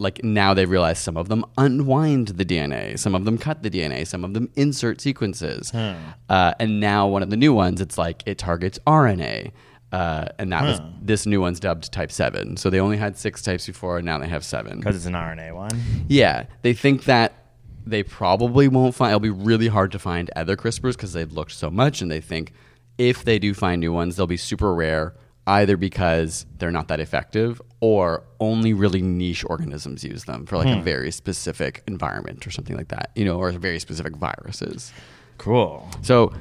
[0.00, 3.70] like now they realize some of them unwind the DNA, some of them cut the
[3.70, 7.98] DNA, some of them insert sequences, uh, and now one of the new ones, it's
[7.98, 9.52] like it targets RNA,
[9.92, 12.56] uh, and that was this new one's dubbed Type Seven.
[12.56, 14.78] So they only had six types before, and now they have seven.
[14.78, 15.70] Because it's an RNA one.
[16.08, 17.34] Yeah, they think that
[17.84, 19.10] they probably won't find.
[19.10, 22.20] It'll be really hard to find other CRISPRs because they've looked so much, and they
[22.20, 22.52] think
[22.98, 25.14] if they do find new ones, they'll be super rare,
[25.50, 30.68] either because they're not that effective or only really niche organisms use them for like
[30.68, 34.92] a very specific environment or something like that, you know, or very specific viruses.
[35.38, 35.88] Cool.
[36.02, 36.32] So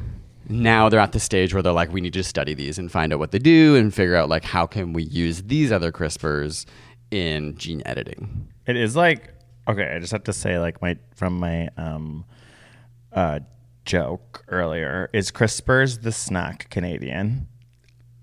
[0.47, 3.11] now they're at the stage where they're like, we need to study these and find
[3.13, 6.65] out what they do and figure out like how can we use these other CRISPRs
[7.11, 8.47] in gene editing.
[8.67, 9.33] It is like
[9.67, 9.93] okay.
[9.95, 12.25] I just have to say, like my from my um,
[13.11, 13.39] uh,
[13.85, 17.47] joke earlier is CRISPR's the snack Canadian.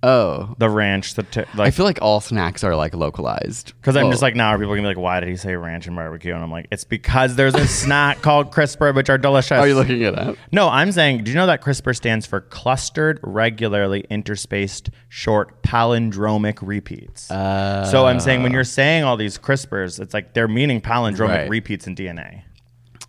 [0.03, 3.73] Oh, The ranch, the t- I like, feel like all snacks are like localized.
[3.81, 4.11] because I'm Oh.
[4.11, 5.97] just like now are people are gonna be like, why did he say ranch and
[5.97, 6.33] barbecue?
[6.35, 9.53] And I'm like, it's because there's a snack called CRISPR, which are delicious.
[9.53, 10.37] Are you looking it up?
[10.53, 16.59] No, I'm saying, do you know that CRISPR stands for clustered, regularly interspaced, short palindromic
[16.61, 17.23] repeats?
[17.23, 21.51] so I'm saying when you're saying all these CRISPRs, it's like they're meaning palindromic Right.
[21.51, 22.43] repeats in DNA.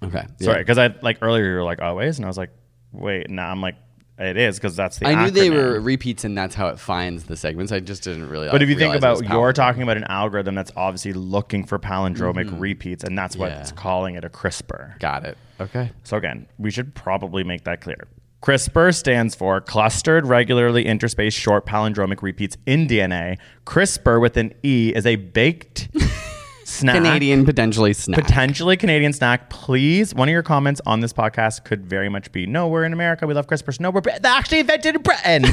[0.04, 0.26] Okay.
[0.40, 0.62] Sorry, yeah.
[0.62, 2.52] because I like earlier you were like always, and I was like,
[2.92, 3.76] wait, now I'm like,
[4.20, 5.08] it is because that's the.
[5.08, 5.56] I knew they acronym.
[5.74, 7.72] were repeats, and that's how it finds the segments.
[7.72, 8.50] I just didn't really.
[8.50, 11.64] But if you think realize it about, you're talking about an algorithm that's obviously looking
[11.66, 13.58] for palindromic repeats, and that's what Mm-hmm.
[13.58, 13.62] Yeah.
[13.62, 15.00] it's calling it a CRISPR.
[15.00, 15.38] got it.
[15.60, 15.92] Okay.
[16.04, 18.08] So again, we should probably make that clear.
[18.44, 23.38] CRISPR stands for clustered, regularly interspaced, short palindromic repeats in DNA.
[23.66, 25.90] CRISPR with an E is a baked
[26.68, 26.96] snack.
[26.96, 28.24] Canadian potentially snack.
[28.24, 29.50] Potentially Canadian snack.
[29.50, 32.94] Please, one of your comments on this podcast could very much be, "No, we're in
[32.94, 33.26] America.
[33.26, 33.80] We love Crispers.
[33.80, 35.46] No, we're Brit- actually invented in Britain."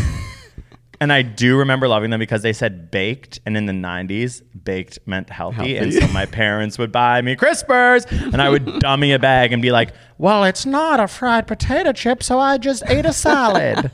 [1.00, 4.98] and I do remember loving them because they said baked, and in the '90s, baked
[5.06, 9.18] meant healthy, and so my parents would buy me Crispers, and I would dummy a
[9.18, 13.06] bag and be like, "Well, it's not a fried potato chip, so I just ate
[13.06, 13.90] a salad,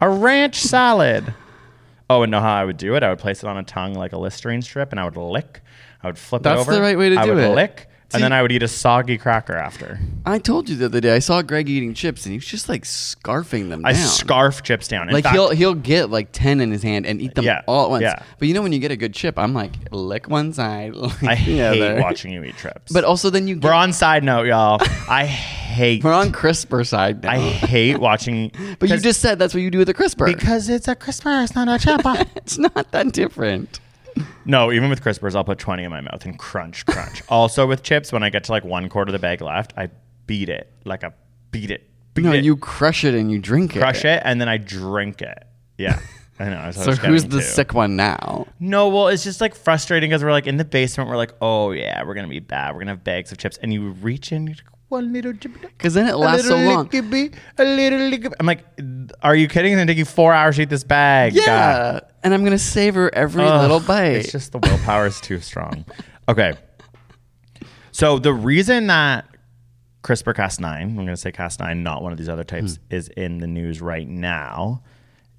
[0.00, 1.32] a ranch salad."
[2.08, 3.04] Oh, and know how I would do it?
[3.04, 5.62] I would place it on a tongue like a Listerine strip, and I would lick.
[6.02, 6.70] I would flip That's it over.
[6.72, 7.54] That's the right way to I do would it.
[7.54, 10.00] lick, See- and then I would eat a soggy cracker after.
[10.26, 11.14] I told you the other day.
[11.14, 14.02] I saw Greg eating chips, and he was just like scarfing them I down.
[14.06, 15.08] scarf chips down.
[15.08, 17.62] In like fact, he'll he'll get like ten in his hand and eat them Yeah,
[17.66, 18.02] all at once.
[18.02, 18.22] yeah.
[18.38, 20.94] But you know when you get a good chip, I'm like lick one side.
[20.96, 22.00] lick I hate other.
[22.00, 22.90] watching you eat chips.
[22.92, 24.78] But also then you get, we're on side note, y'all.
[25.08, 26.02] I hate.
[26.02, 27.30] we're on CRISPR side now.
[27.32, 28.50] I hate watching.
[28.80, 30.24] but you just said that's what you do with a Crisper.
[30.26, 32.00] because it's a Crisper, it's not a chip.
[32.34, 33.78] it's not that different.
[34.44, 37.22] No, even with Crispers, I'll put twenty in my mouth and crunch, crunch.
[37.28, 39.90] also with chips, when I get to like one quarter of the bag left, I
[40.26, 41.12] beat it like a
[41.50, 41.88] beat it.
[42.14, 43.80] Beat No, it, you crush it and you drink it.
[43.80, 45.44] crush it, and then I drink it.
[45.78, 45.98] Yeah.
[46.38, 46.58] I know.
[46.58, 47.42] I So who's the to.
[47.44, 48.46] sick one now?
[48.58, 51.10] No, well, it's just like frustrating because we're like in the basement.
[51.10, 52.72] We're like, oh yeah, we're gonna be bad.
[52.72, 54.56] We're gonna have bags of chips, and you reach in,
[54.90, 55.52] one little chip.
[55.60, 56.88] Because then it a lasts so little long.
[56.88, 58.34] licky bit, a little licky bit.
[58.40, 58.64] I'm like,
[59.22, 59.72] are you kidding?
[59.72, 61.34] It's gonna take you four hours to eat this bag.
[61.34, 61.42] God.
[61.46, 64.16] Yeah, and I'm gonna savor every Ugh, little bite.
[64.16, 65.84] It's just the willpower is too strong.
[66.28, 66.54] Okay.
[67.92, 69.26] So the reason that
[70.02, 72.94] CRISPR Cas9, I'm going to say Cas9, not one of these other types, Hmm.
[72.94, 74.82] is in the news right now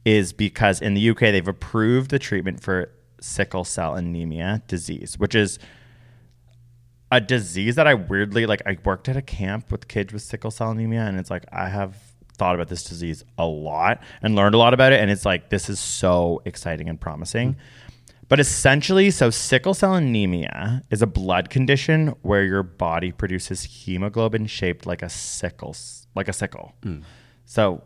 [0.06, 5.34] is because in the UK they've approved the treatment for sickle cell anemia disease, which
[5.34, 5.58] is
[7.12, 8.62] a disease that I weirdly like.
[8.66, 11.68] I worked at a camp with kids with sickle cell anemia, and it's like I
[11.70, 11.96] have
[12.38, 15.00] thought about this disease a lot and learned a lot about it.
[15.00, 17.54] And it's like this is so exciting and promising.
[17.54, 17.62] Mm-hmm.
[18.30, 24.48] But essentially, so sickle cell anemia is a blood condition where your body produces hemoglobin
[24.48, 25.76] shaped like a sickle,
[26.16, 26.74] like a sickle.
[26.84, 27.04] Mm.
[27.44, 27.84] So,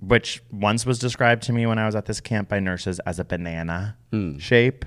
[0.00, 3.18] which once was described to me when I was at this camp by nurses as
[3.18, 4.40] a banana mm.
[4.40, 4.84] shape.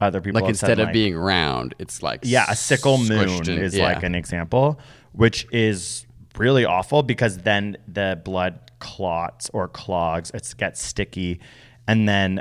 [0.00, 2.98] Other people like have said, instead of like- being round, it's like yeah, a sickle
[2.98, 3.84] moon in- is yeah.
[3.84, 4.80] like an example,
[5.12, 6.06] which is
[6.38, 11.40] really awful because then the blood clots or clogs, it gets sticky,
[11.86, 12.40] and then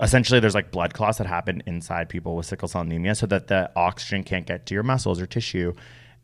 [0.00, 3.48] essentially there's like blood clots that happen inside people with sickle cell anemia, so that
[3.48, 5.72] the oxygen can't get to your muscles or tissue,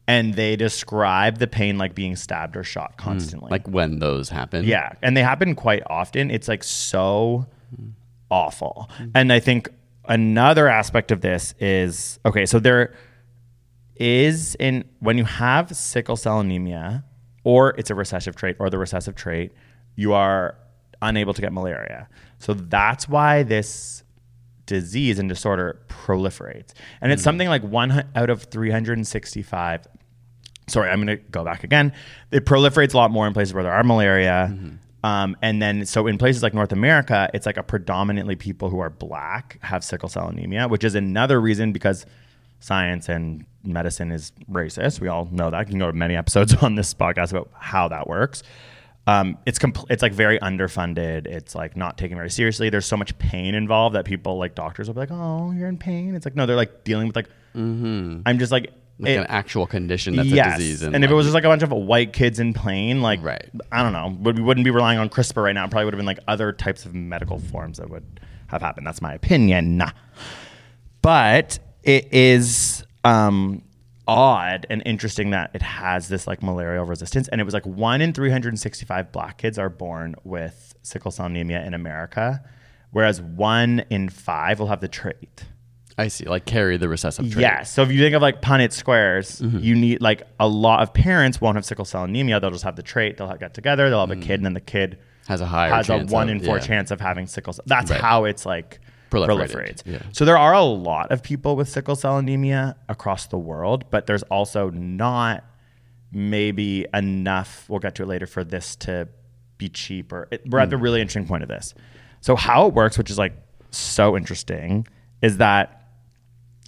[0.06, 3.04] and they describe the pain like being stabbed or shot hmm.
[3.04, 3.50] constantly.
[3.50, 4.64] like when those happen.
[4.64, 6.30] Yeah, and they happen quite often.
[6.30, 7.88] It's like so hmm.
[8.30, 8.88] awful.
[9.16, 9.68] And I think
[10.10, 12.94] another aspect of this is okay, so there
[13.96, 17.04] is in when you have sickle cell anemia
[17.44, 19.52] or it's a recessive trait or the recessive trait,
[19.94, 20.56] you are
[21.00, 22.08] unable to get malaria.
[22.38, 24.02] So that's why this
[24.66, 26.72] disease and disorder proliferates.
[27.00, 27.24] And it's mm-hmm.
[27.24, 29.86] something like one out of 365
[30.70, 31.92] sorry, I'm going to go back again.
[32.30, 34.50] It proliferates a lot more in places where there are malaria.
[34.52, 34.76] Mm-hmm.
[35.02, 38.80] Um, and then, so in places like North America, it's like a predominantly people who
[38.80, 42.04] are black have sickle cell anemia, which is another reason because
[42.60, 45.00] science and medicine is racist.
[45.00, 45.60] We all know that.
[45.60, 48.42] You can go to many episodes on this podcast about how that works.
[49.06, 51.26] Um, it's compl- it's like very underfunded.
[51.26, 52.68] It's like not taken very seriously.
[52.68, 55.78] There's so much pain involved that people like doctors will be like, "Oh, you're in
[55.78, 57.28] pain." It's like no, they're like dealing with like.
[57.56, 58.20] mm-hmm.
[58.26, 60.54] I'm just like like it- an actual condition that's yes.
[60.54, 60.82] a disease.
[60.82, 63.48] And, if it was just like a bunch of white kids in pain, like Right.
[63.72, 65.64] I don't know, but we wouldn't be relying on CRISPR right now.
[65.64, 68.86] It probably would have been like other types of medical forms that would have happened.
[68.86, 69.82] That's my opinion.
[71.02, 73.62] But it is um,
[74.06, 77.28] odd and interesting that it has this like malarial resistance.
[77.28, 81.64] And it was like one in 365 black kids are born with sickle cell anemia
[81.64, 82.42] in America,
[82.90, 85.44] whereas one in five will have the trait.
[85.98, 87.42] I see, like carry the recessive trait.
[87.42, 87.72] Yes.
[87.72, 89.58] So if you think of like Punnett squares, mm-hmm.
[89.58, 92.40] you need like a lot of parents won't have sickle cell anemia.
[92.40, 93.16] They'll just have the trait.
[93.16, 93.90] They'll have, get together.
[93.90, 94.22] They'll have a mm.
[94.22, 96.56] kid, and then the kid Has a higher has a chance one of- in four
[96.56, 96.62] yeah.
[96.62, 97.64] chance of having sickle cell.
[97.66, 98.00] That's Right.
[98.00, 98.80] how it's like
[99.10, 99.82] Proliferated, proliferates.
[99.84, 100.02] yeah.
[100.12, 104.06] So there are a lot of people with sickle cell anemia across the world, but
[104.06, 105.44] there's also not
[106.12, 107.66] maybe enough.
[107.68, 109.08] We'll get to it later for this to
[109.58, 110.28] be cheaper.
[110.30, 110.82] It, we're at the mm.
[110.82, 111.74] really interesting point of this.
[112.20, 113.32] So how it works, which is like
[113.70, 114.86] so interesting,
[115.22, 115.79] is that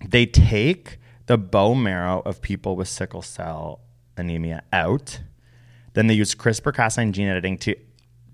[0.08, 3.80] they take the bone marrow of people with sickle cell
[4.16, 5.20] anemia out.
[5.94, 7.76] Then they use CRISPR-Cas9 gene editing to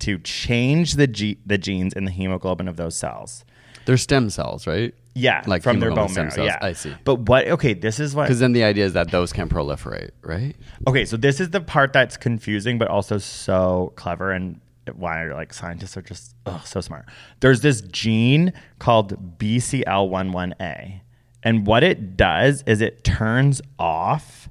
[0.01, 3.45] to change the ge- the genes in the hemoglobin of those cells.
[3.85, 4.95] They're stem cells, right?
[5.14, 6.31] Yeah, Like from their bone marrow.
[6.31, 6.47] cells.
[6.47, 6.95] Yeah, I see.
[7.03, 7.49] But what?
[7.49, 8.25] Okay, this is what.
[8.25, 10.55] Because then the idea is that those can proliferate, right?
[10.87, 14.61] Okay, so this is the part that's confusing, but also so clever, and
[14.95, 17.07] why like scientists are just ugh, so smart.
[17.41, 21.01] There's this gene called BCL11A,
[21.43, 24.49] and what it does is it turns off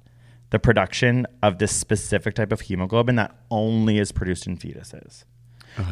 [0.49, 5.25] the production of this specific type of hemoglobin that only is produced in fetuses.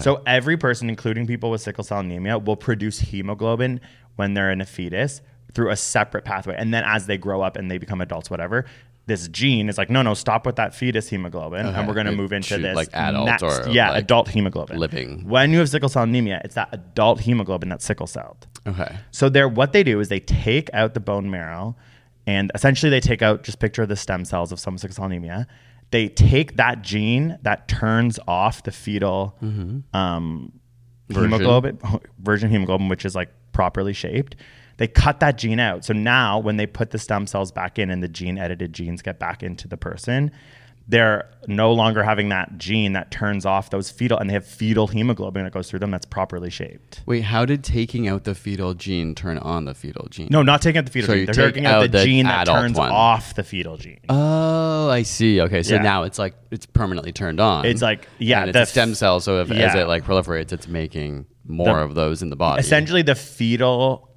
[0.02, 3.82] So every person, including people with sickle cell anemia, will produce hemoglobin
[4.16, 5.22] when they're in a fetus
[5.54, 6.56] through a separate pathway.
[6.58, 8.66] And then as they grow up and they become adults, whatever,
[9.08, 12.12] this gene is like, no, no, stop with that fetus hemoglobin, and we're going to
[12.12, 14.78] move into this like, adult next- or, yeah, like, adult hemoglobin.
[14.80, 15.28] living.
[15.28, 18.48] When you have sickle cell anemia, it's that adult hemoglobin that's sickle celled.
[18.66, 18.96] Okay.
[19.12, 21.76] So they're what they do is they take out the bone marrow,
[22.26, 25.46] and essentially they take out just picture the stem cells of some sickle cell anemia.
[25.92, 29.38] They take that gene that turns off the fetal
[29.94, 30.52] um,
[31.10, 31.32] Version.
[31.32, 31.80] hemoglobin
[32.18, 34.36] version hemoglobin, which is like properly shaped.
[34.78, 35.86] They cut that gene out.
[35.86, 39.02] So now when they put the stem cells back in and the gene edited genes
[39.02, 40.32] get back into the person,
[40.88, 44.86] they're no longer having that gene that turns off those fetal and they have fetal
[44.86, 47.02] hemoglobin that goes through them that's properly shaped.
[47.08, 50.28] Wait, how did taking out the fetal gene turn on the fetal gene?
[50.30, 51.26] No, not taking out the fetal So gene.
[51.26, 52.92] They're taking out, out the, the gene that turns one.
[52.92, 54.00] off the fetal gene.
[54.10, 55.42] Oh, I see.
[55.42, 55.82] Okay, so Yeah.
[55.82, 57.66] now it's like it's permanently turned on.
[57.66, 59.20] It's like- yeah, and it's the a stem cell.
[59.22, 62.60] So if, as it like proliferates, it's making more The- of those in the body.
[62.60, 64.12] Essentially, the fetal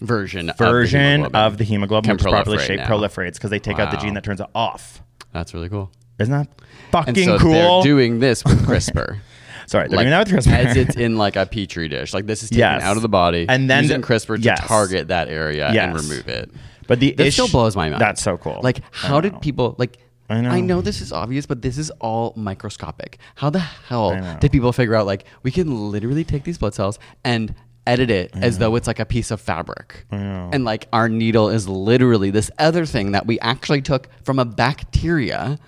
[0.00, 2.88] version version of of the hemoglobin, which is properly shaped, now.
[2.88, 5.02] proliferates because they take out the gene that turns it off.
[5.32, 5.90] That's really cool.
[6.18, 6.48] Isn't that
[6.90, 7.52] fucking And so cool?
[7.52, 9.18] they're doing this with CRISPR.
[9.66, 10.52] Sorry, they're like, doing that with CRISPR.
[10.66, 12.12] as it's in like a petri dish.
[12.12, 12.82] Like this is taken Yes.
[12.82, 14.60] out of the body, And then using the- CRISPR to yes.
[14.66, 16.50] target that area and remove it.
[16.88, 18.00] But the That ish- still blows my mind.
[18.02, 18.58] That's so cool.
[18.62, 19.98] Like, how did people like?
[20.28, 20.80] I know.
[20.80, 23.18] this is obvious, but this is all microscopic.
[23.34, 26.98] How the hell did people figure out like we can literally take these blood cells
[27.24, 27.52] and
[27.90, 31.68] edit it as though it's like a piece of fabric, and like our needle is
[31.68, 35.58] literally this other thing that we actually took from a bacteria.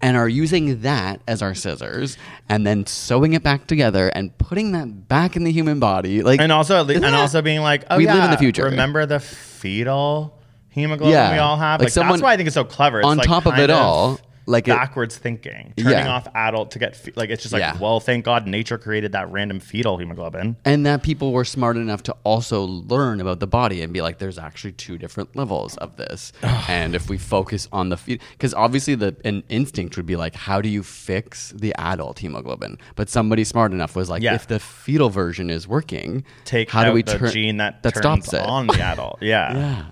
[0.00, 2.16] And are using that as our scissors,
[2.48, 6.38] and then sewing it back together and putting that back in the human body, like
[6.40, 8.62] and also and Isn't that- also being like, oh we live in yeah, the future.
[8.66, 11.32] Remember the fetal hemoglobin Yeah.
[11.32, 11.80] we all have?
[11.80, 13.00] Like Like, someone- that's why I think it's so clever.
[13.00, 16.08] It's on like top of kind it all, like it- backwards thinking, turning Yeah.
[16.08, 17.76] off adult to get fe- like it's just like, Yeah.
[17.78, 20.56] well, thank God nature created that random fetal hemoglobin.
[20.64, 24.18] and that people were smart enough to also learn about the body and be like
[24.18, 26.32] there's actually two different levels of this
[26.68, 30.34] and if we focus on the feet because obviously the an instinct would be like
[30.34, 34.34] how do you fix the adult hemoglobin but somebody smart enough was like Yeah.
[34.34, 37.82] if the fetal version is working Take how out do we the turn gene that,
[37.82, 39.18] that turns stops it on the adult.
[39.22, 39.54] Yeah.
[39.54, 39.82] yeah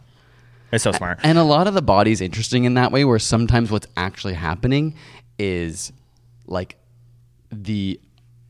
[0.73, 1.21] It's so smart.
[1.23, 4.95] and a lot of the body's interesting in that way where sometimes what's actually happening
[5.39, 5.93] is
[6.47, 6.77] like
[7.51, 8.01] the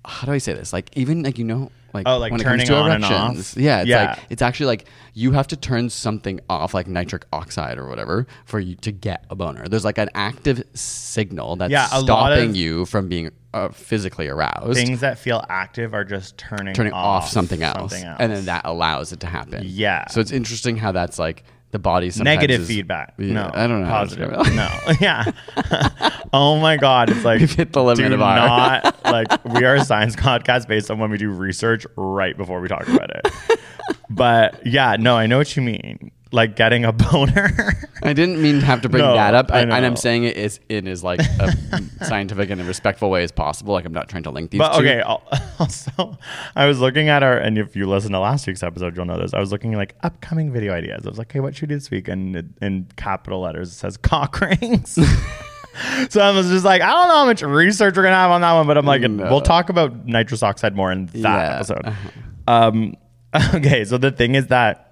[0.05, 0.73] how do I say this?
[0.73, 3.05] Like even like you know like Oh, like when it turning comes to on and
[3.05, 3.53] erections.
[3.57, 3.62] off?
[3.62, 4.05] Yeah, it's Yeah.
[4.11, 8.27] like it's actually like you have to turn something off like nitric oxide or whatever
[8.45, 9.67] for you to get a boner.
[9.69, 14.75] There's like an active signal that's Yeah, stopping you from being uh, physically aroused.
[14.75, 18.17] Things that feel active are just turning turning off, something, else, something else.
[18.21, 19.62] and then that allows it to happen.
[19.67, 20.07] Yeah.
[20.09, 21.45] So it's interesting how that's like
[21.77, 23.12] the body sometimes negative is- feedback.
[23.18, 23.89] Yeah, no, I don't know.
[23.89, 24.31] Positive.
[24.55, 24.68] no.
[25.01, 25.24] Yeah.
[26.33, 29.74] oh my god, it's like We've hit the limit of our- not like we are
[29.74, 33.29] a science podcast based on when we do research right before we talk about it.
[34.09, 36.11] but yeah, no, I know what you mean.
[36.37, 37.51] Like getting a boner.
[38.03, 39.72] I didn't mean to have to bring No, that up, I I and.
[39.72, 41.55] I'm saying it is in as like a
[42.05, 43.72] scientific and a respectful way as possible.
[43.72, 44.80] Like I'm not trying to link these But two.
[44.87, 45.01] okay,
[45.59, 46.18] also,
[46.55, 49.18] I was looking at our, and if you listen to last week's episode, you'll know
[49.18, 49.32] this.
[49.32, 51.07] I was looking at like upcoming video ideas.
[51.07, 52.07] I was like, hey, what should we do this week?
[52.09, 54.99] And it- in capital letters, it says cock rings.
[56.11, 58.43] so I was just like, I don't know how much research we're gonna have on
[58.43, 59.24] that one, but I'm like, No.
[59.30, 61.55] we'll talk about nitrous oxide more in that Yeah.
[61.57, 61.95] episode.
[62.47, 62.95] Um,
[63.55, 64.86] okay, so the thing is that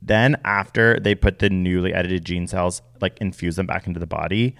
[0.00, 4.06] then after they put the newly edited gene cells, like infuse them back into the
[4.06, 4.54] body,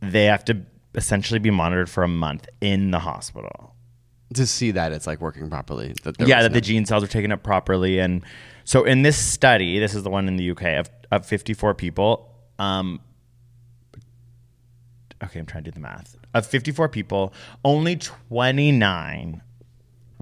[0.00, 0.62] they have to
[0.94, 3.74] essentially be monitored for a month in the hospital.
[4.34, 5.94] To see that it's like working properly.
[6.02, 8.00] That yeah, that no- the gene cells are taken up properly.
[8.00, 8.24] And
[8.64, 12.34] so in this study, this is the one in the UK of, of 54 people,
[12.58, 13.00] um,
[15.22, 16.16] okay, I'm trying to do the math.
[16.34, 17.32] Of 54 people,
[17.64, 19.42] only 29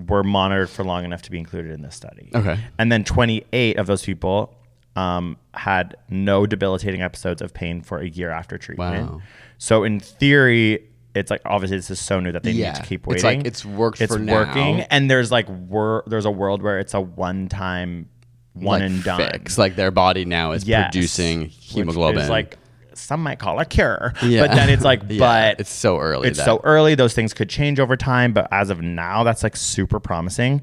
[0.09, 2.31] were monitored for long enough to be included in this study.
[2.35, 2.59] Okay.
[2.79, 4.55] And then 28 of those people
[4.97, 9.11] um, had no debilitating episodes of pain for a year after treatment.
[9.11, 9.21] Wow.
[9.59, 12.73] So in theory, it's like obviously this is so new that they Yeah.
[12.73, 13.17] need to keep waiting.
[13.17, 14.33] It's like it's worked It's for now.
[14.35, 18.09] working, and there's like wor- there's a world where it's a one time,
[18.53, 19.59] one like and done fix.
[19.59, 20.91] Like their body now is Yes.
[20.93, 22.21] producing Which hemoglobin.
[22.23, 22.59] is like
[22.95, 24.13] some might call a cure.
[24.23, 24.47] Yeah.
[24.47, 26.95] But then it's like, Yeah, but it's so early It's that- so early.
[26.95, 28.33] Those things could change over time.
[28.33, 30.63] But as of now, that's like super promising.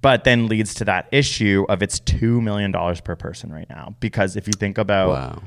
[0.00, 3.94] But then leads to that issue of it's two million dollars per person right now.
[4.00, 5.42] Because if you think about wow.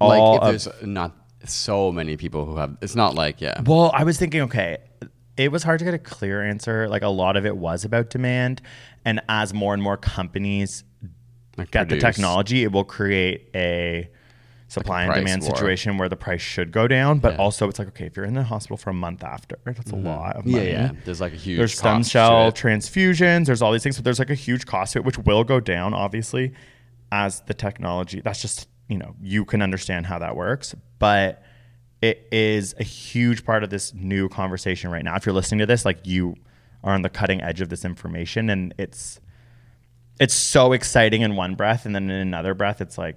[0.00, 3.62] all Like of- if there's not so many people who have, it's not like yeah.
[3.64, 4.78] Well, I was thinking, okay,
[5.36, 6.88] it was hard to get a clear answer.
[6.88, 8.60] Like a lot of it was about demand.
[9.04, 10.82] And as more and more companies
[11.56, 14.10] Like get the technology, it will create a
[14.68, 15.54] supply and demand war.
[15.54, 17.18] situation where the price should go down.
[17.20, 17.38] But Yeah.
[17.38, 19.96] also, it's like, okay, if you're in the hospital for a month after, that's a
[19.96, 20.50] lot of Mm-hmm.
[20.50, 20.70] Yeah, money.
[20.70, 20.90] yeah.
[21.04, 23.46] There's like a huge There's stem cell transfusions.
[23.46, 25.60] There's all these things, but there's like a huge cost to it, which will go
[25.60, 26.52] down, obviously,
[27.12, 28.20] as the technology.
[28.20, 31.42] That's just you know you can understand how that works, but
[32.02, 35.14] it is a huge part of this new conversation right now.
[35.16, 36.36] If you're listening to this, like you
[36.84, 39.20] are on the cutting edge of this information, and it's
[40.20, 43.16] it's so exciting in one breath, and then in another breath, it's like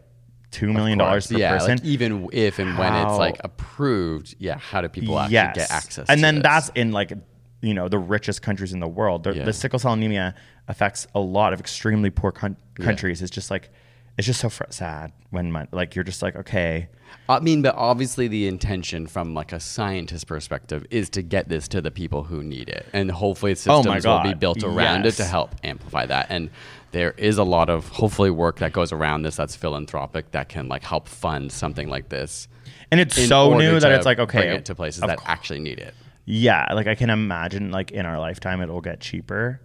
[0.51, 1.77] two million dollars per yeah, person.
[1.77, 6.09] like even if and when it's like approved, yeah, how do people actually get access?
[6.09, 6.43] And then this?
[6.43, 7.13] that's in like
[7.61, 9.23] you know the richest countries in the world.
[9.23, 9.45] The, Yeah.
[9.45, 10.35] the sickle cell anemia
[10.67, 13.21] affects a lot of extremely poor coun- countries.
[13.21, 13.69] It's just like
[14.17, 16.89] it's just so fr- sad when my, like you're just like okay,
[17.29, 21.67] I mean, but obviously the intention from like a scientist perspective is to get this
[21.69, 25.05] to the people who need it, and hopefully Oh systems my will be built around
[25.05, 26.27] it to help amplify that.
[26.29, 26.49] And
[26.91, 30.67] there is a lot of hopefully work that goes around this that's philanthropic that can
[30.67, 32.47] like help fund something like this.
[32.91, 35.29] and it's so new that it's like okay, bring it to places that course.
[35.29, 35.93] actually need it.
[36.25, 39.61] Yeah, like I can imagine like in our lifetime it'll get cheaper.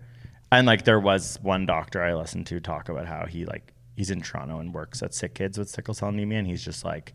[0.50, 4.10] And like there was one doctor I listened to talk about how he like he's
[4.10, 7.12] in Toronto and works at sick kids with sickle cell anemia and he's just like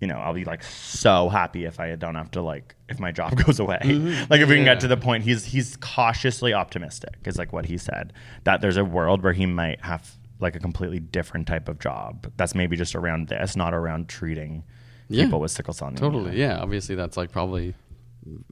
[0.00, 3.10] you know, I'll be like so happy if I don't have to like if my
[3.12, 3.80] job goes away.
[3.82, 4.30] Mm-hmm.
[4.30, 7.66] Like if we can get to the point he's he's cautiously optimistic is like what
[7.66, 8.12] he said
[8.44, 12.30] that there's a world where he might have like a completely different type of job
[12.36, 14.62] that's maybe just around this, not around treating
[15.08, 15.24] Yeah.
[15.24, 16.10] people with sickle cell anemia.
[16.10, 16.58] Totally, yeah.
[16.60, 17.74] Obviously, that's like probably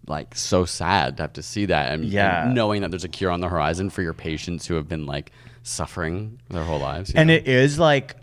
[0.08, 2.50] like so sad to have to see that and, and Yeah.
[2.52, 5.30] knowing that there's a cure on the horizon for your patients who have been like
[5.62, 7.12] suffering their whole lives.
[7.14, 7.34] And know?
[7.34, 8.16] it is like,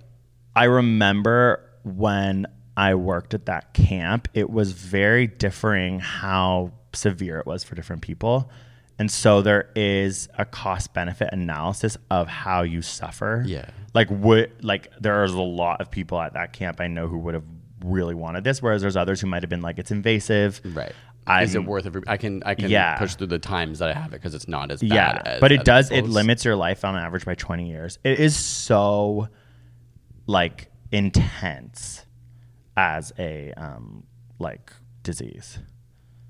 [0.55, 7.45] I remember when I worked at that camp, it was very differing how severe it
[7.45, 8.49] was for different people.
[8.99, 13.43] And so there is a cost benefit analysis of how you suffer.
[13.45, 13.69] Yeah.
[13.93, 17.33] Like would like there's a lot of people at that camp I know who would
[17.33, 17.43] have
[17.83, 20.61] really wanted this, whereas there's others who might have been like, it's invasive.
[20.75, 20.93] right.
[21.25, 22.01] I'm- Is it worth every?
[22.05, 22.97] I can I can Yeah.
[22.97, 24.91] push through the times that I have it because it's not as bad.
[24.93, 25.89] Yeah, as but it does.
[25.89, 27.97] It limits your life on average by twenty years.
[28.03, 29.29] It is so
[30.27, 32.05] like intense
[32.77, 34.03] as a um
[34.39, 34.71] like
[35.03, 35.59] disease.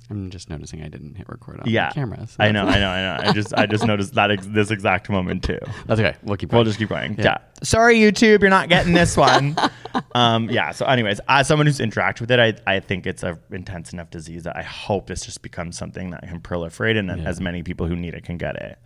[0.09, 2.27] I'm just noticing I didn't hit record on Yeah, the camera.
[2.27, 3.29] so I know, I know, I know.
[3.29, 5.59] I just I just noticed that ex- this exact moment too.
[5.87, 6.15] That's okay.
[6.23, 6.51] We'll keep.
[6.51, 6.65] We'll going.
[6.67, 7.15] just keep going.
[7.17, 7.23] Yeah.
[7.23, 7.37] Yeah.
[7.63, 9.55] Sorry, YouTube, you're not getting this one.
[10.15, 10.71] um, yeah.
[10.71, 14.09] So, anyways, as someone who's interacted with it, I, I think it's a intense enough
[14.11, 17.63] disease that I hope this just becomes something that can proliferate and that as many
[17.63, 18.77] people who need it can get it.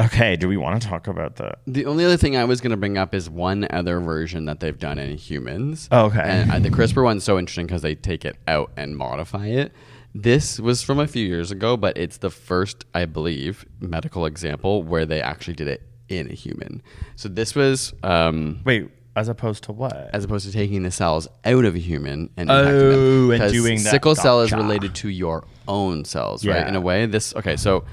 [0.00, 0.36] Okay.
[0.36, 1.54] Do we want to talk about the?
[1.66, 4.60] The only other thing I was going to bring up is one other version that
[4.60, 5.88] they've done in humans.
[5.90, 6.20] Oh, okay.
[6.22, 9.72] And uh, the CRISPR one's so interesting because they take it out and modify it.
[10.14, 14.82] This was from a few years ago, but it's the first, I believe, medical example
[14.82, 16.82] where they actually did it in a human.
[17.16, 20.10] So this was, um, Wait, as opposed to what?
[20.14, 23.90] as opposed to taking the cells out of a human and Oh, and doing that.
[23.90, 26.66] Sickle cell is related to your own cells, right?
[26.66, 27.56] In a way, this okay.
[27.56, 27.84] So,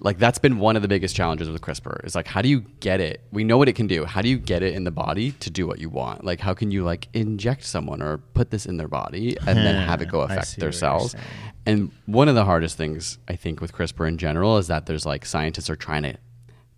[0.00, 2.04] like that's been one of the biggest challenges with CRISPR.
[2.04, 3.22] Is like, how do you get it?
[3.32, 4.04] We know what it can do.
[4.04, 6.24] How do you get it in the body to do what you want?
[6.24, 9.74] Like, how can you like inject someone or put this in their body and then
[9.86, 11.14] have it go affect their cells?
[11.64, 15.06] And one of the hardest things I think with CRISPR in general is that there's
[15.06, 16.16] like scientists are trying to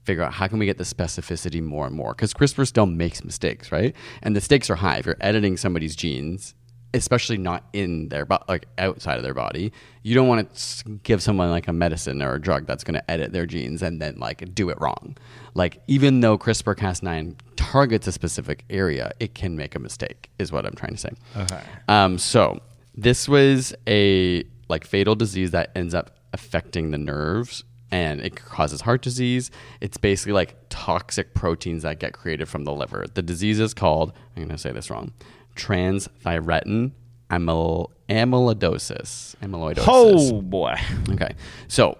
[0.04, 3.22] figure out how can we get the specificity more and more because CRISPR still makes
[3.22, 3.94] mistakes, right?
[4.22, 4.96] And the stakes are high.
[4.98, 6.54] If you're editing somebody's genes,
[6.94, 9.72] especially not in their bo- like outside of their body,
[10.02, 13.10] you don't want to give someone like a medicine or a drug that's going to
[13.10, 15.16] edit their genes and then like do it wrong.
[15.54, 20.30] Like even though CRISPR Cas9 targets a specific area, it can make a mistake.
[20.38, 21.10] Is what I'm trying to say.
[21.36, 21.60] Okay.
[21.88, 22.60] Um, so
[22.94, 28.82] this was a like fatal disease that ends up affecting the nerves and it causes
[28.82, 29.50] heart disease.
[29.80, 33.06] It's basically like toxic proteins that get created from the liver.
[33.12, 35.12] The disease is called, I'm going to say this wrong,
[35.58, 36.92] transthyretin
[37.30, 39.36] amyl- amyloidosis.
[39.42, 39.84] Amyloidosis.
[39.86, 40.74] Oh boy.
[41.10, 41.30] Okay.
[41.68, 41.98] So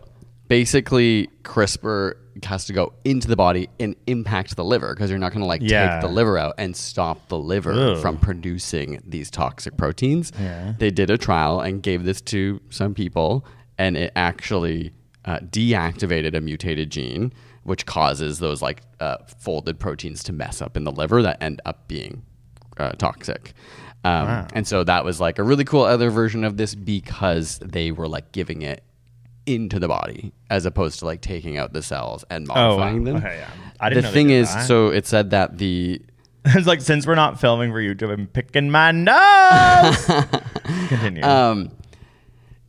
[0.49, 5.33] basically, CRISPR has to go into the body and impact the liver because you're not
[5.33, 5.95] going to like Yeah.
[5.95, 7.99] take the liver out and stop the liver Ugh.
[8.01, 10.31] from producing these toxic proteins.
[10.41, 10.75] Yeah.
[10.79, 13.45] They did a trial and gave this to some people,
[13.77, 14.93] and it actually
[15.25, 17.33] uh, deactivated a mutated gene,
[17.65, 21.61] which causes those like uh, folded proteins to mess up in the liver that end
[21.67, 22.23] up being
[22.79, 23.53] uh, toxic.
[24.05, 27.91] Um, And so that was like a really cool other version of this because they
[27.91, 28.83] were like giving it
[29.47, 33.17] into the body as opposed to like taking out the cells and modifying them.
[33.17, 33.51] Oh, Okay, yeah.
[33.81, 34.67] I didn't the thing is, that.
[34.67, 36.01] so it said that the
[36.45, 40.05] it's like since we're not filming for YouTube, I'm picking my nose.
[40.89, 41.23] Continue.
[41.25, 41.71] um,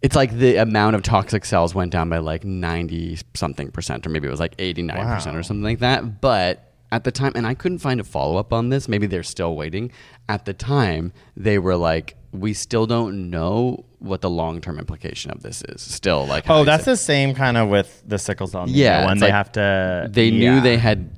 [0.02, 4.10] it's like the amount of toxic cells went down by like 90 something percent, or
[4.10, 5.40] maybe it was like 89 percent Wow.
[5.40, 6.22] or something like that.
[6.22, 9.24] But at the time, and I couldn't find a follow up on this, maybe they're
[9.24, 9.92] still waiting.
[10.28, 15.32] At the time, they were like, we still don't know what the long term implication
[15.32, 15.82] of this is.
[15.82, 19.18] Still, like, oh, that's the same kind of with the sickle cell anemia Yeah, one.
[19.20, 20.08] They like have to.
[20.12, 21.16] they knew they had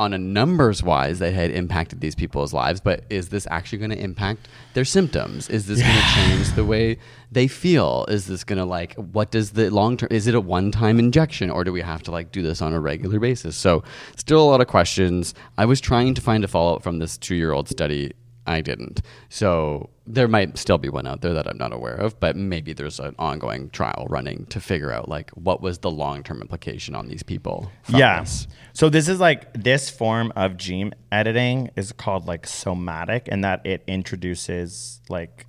[0.00, 3.90] on a numbers wise they had impacted these people's lives but is this actually going
[3.90, 6.96] to impact their symptoms is this going to change the way
[7.30, 10.40] they feel is this going to like what does the long term is it a
[10.40, 13.56] one time injection or do we have to like do this on a regular basis
[13.56, 13.82] so
[14.16, 17.18] still a lot of questions i was trying to find a follow up from this
[17.18, 18.12] 2 year old study
[18.48, 19.02] I didn't.
[19.28, 22.72] So there might still be one out there that I'm not aware of, but maybe
[22.72, 26.94] there's an ongoing trial running to figure out like what was the long term implication
[26.94, 27.70] on these people.
[27.90, 28.46] Yes.
[28.48, 28.56] Yeah.
[28.72, 33.64] So this is like this form of gene editing is called like somatic, and that
[33.66, 35.46] it introduces like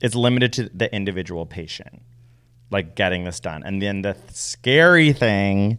[0.00, 2.02] it's limited to the individual patient,
[2.70, 3.62] like getting this done.
[3.64, 5.78] And then the scary thing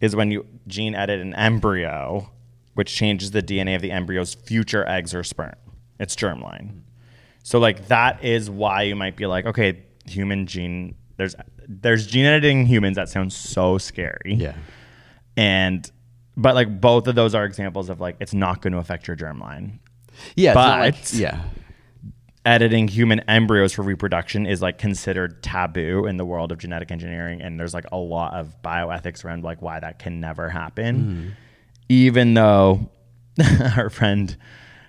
[0.00, 2.30] is when you gene edit an embryo,
[2.74, 5.54] which changes the DNA of the embryo's future eggs or sperm.
[5.98, 6.82] It's germline.
[7.42, 10.94] So like that is why you might be like, okay, human gene.
[11.16, 11.34] There's
[11.68, 14.54] there's gene editing humans that sounds so scary Yeah.
[15.36, 15.90] and
[16.36, 19.16] but like both of those are examples of like it's not going to affect your
[19.16, 19.78] germline
[20.36, 20.52] Yeah.
[20.52, 21.40] not like- But- yeah.
[22.46, 27.42] Editing human embryos for reproduction is like considered taboo in the world of genetic engineering
[27.42, 31.28] and there's like a lot of bioethics around like why that can never happen hmm.
[31.88, 32.88] even though
[33.76, 34.36] our friend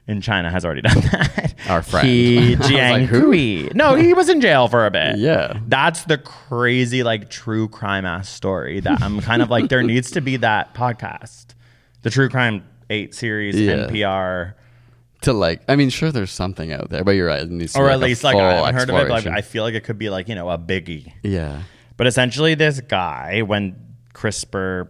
[0.08, 1.54] in China has already done that.
[1.68, 2.08] Our friend.
[2.08, 3.70] He was like, Hui.
[3.76, 5.18] No, he was in jail for a bit.
[5.18, 5.60] Yeah.
[5.68, 10.12] That's the crazy, like, true crime ass story that I'm kind of like, there needs
[10.12, 11.48] to be that podcast.
[12.04, 13.88] The True Crime 8 series, Yeah.
[13.88, 14.54] NPR.
[15.22, 17.42] To like, I mean, sure, there's something out there, but you're right.
[17.42, 19.10] It needs to Or be, at least, like, full I haven't heard of it, but
[19.10, 19.34] like, exploration.
[19.38, 21.12] I feel like it could be, like, you know, a biggie.
[21.24, 21.64] yeah.
[21.98, 23.76] But essentially, this guy, when
[24.14, 24.90] CRISPR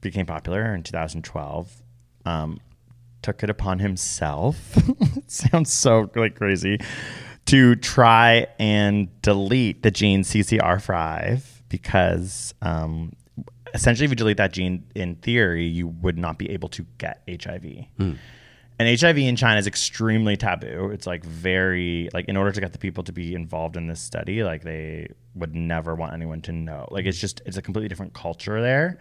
[0.00, 1.82] became popular in 2012,
[2.24, 2.58] um,
[3.20, 4.74] took it upon himself.
[5.16, 6.78] it sounds so like crazy
[7.46, 13.12] to try and delete the gene CCR5 because um,
[13.74, 17.22] essentially, if you delete that gene, in theory, you would not be able to get
[17.28, 17.64] HIV.
[18.78, 20.90] And HIV in China is extremely taboo.
[20.92, 24.00] It's like very like in order to get the people to be involved in this
[24.00, 26.86] study, like they would never want anyone to know.
[26.90, 28.98] Like it's just it's a completely different culture there.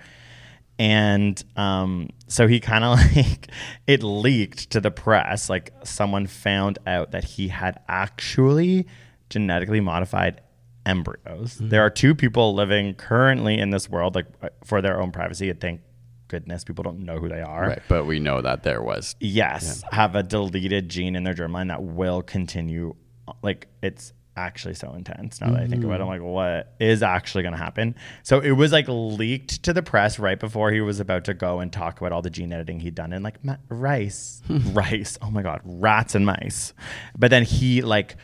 [0.79, 3.49] And um, so he kind of like
[3.85, 5.49] it leaked to the press.
[5.49, 8.87] Like someone found out that he had actually
[9.29, 10.41] genetically modified
[10.87, 11.57] embryos.
[11.59, 15.51] There are two people living currently in this world, like uh, for their own privacy.
[15.53, 15.81] Thank
[16.27, 17.81] goodness people don't know who they are Right.
[17.87, 19.15] But we know that there was.
[19.19, 22.95] yes, have a deleted gene in their germline that will continue.
[23.41, 26.03] Like it's actually so intense now that I think about it.
[26.03, 27.95] I'm like, what is actually going to happen?
[28.23, 31.59] So it was like leaked to the press right before he was about to go
[31.59, 34.73] and talk about all the gene editing he'd done in like ma- rice, hmm.
[34.73, 35.17] rice.
[35.21, 36.73] Oh my god, rats and mice.
[37.17, 38.15] But then he like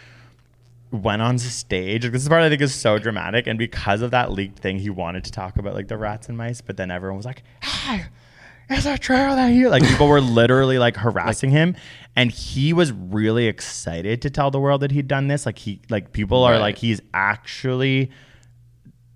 [0.94, 2.04] went on stage.
[2.10, 4.90] This is part I think is so dramatic, and because of that leaked thing, he
[4.90, 6.62] wanted to talk about like the rats and mice.
[6.62, 8.06] But then everyone was like, "Hey,
[8.70, 11.76] is it true that you?" Like people were literally like harassing him,
[12.16, 15.46] and he was really excited to tell the world that he'd done this.
[15.46, 16.60] Like he, like people are Right.
[16.62, 18.12] like he's actually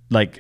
[0.10, 0.40] like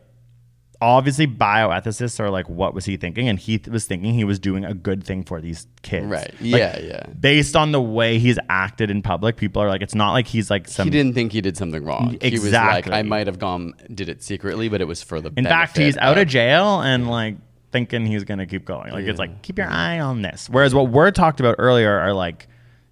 [0.80, 4.38] obviously bioethicists are like what was he thinking and he th- was thinking he was
[4.38, 6.32] doing a good thing for these kids Right.
[6.39, 7.03] Like, Yeah, yeah.
[7.19, 10.51] based on the way he's acted in public people are like it's not like he's
[10.51, 12.17] like some he didn't think he did something wrong.
[12.21, 12.91] He was Exactly.
[12.91, 15.32] like, I might have gone, did it secretly, but it was for the.
[15.36, 17.38] In fact, he's out of jail and like
[17.71, 18.91] thinking he's gonna keep going.
[18.91, 20.47] Like it's like keep your eye on this.
[20.49, 22.47] Whereas what we're talked about earlier are like,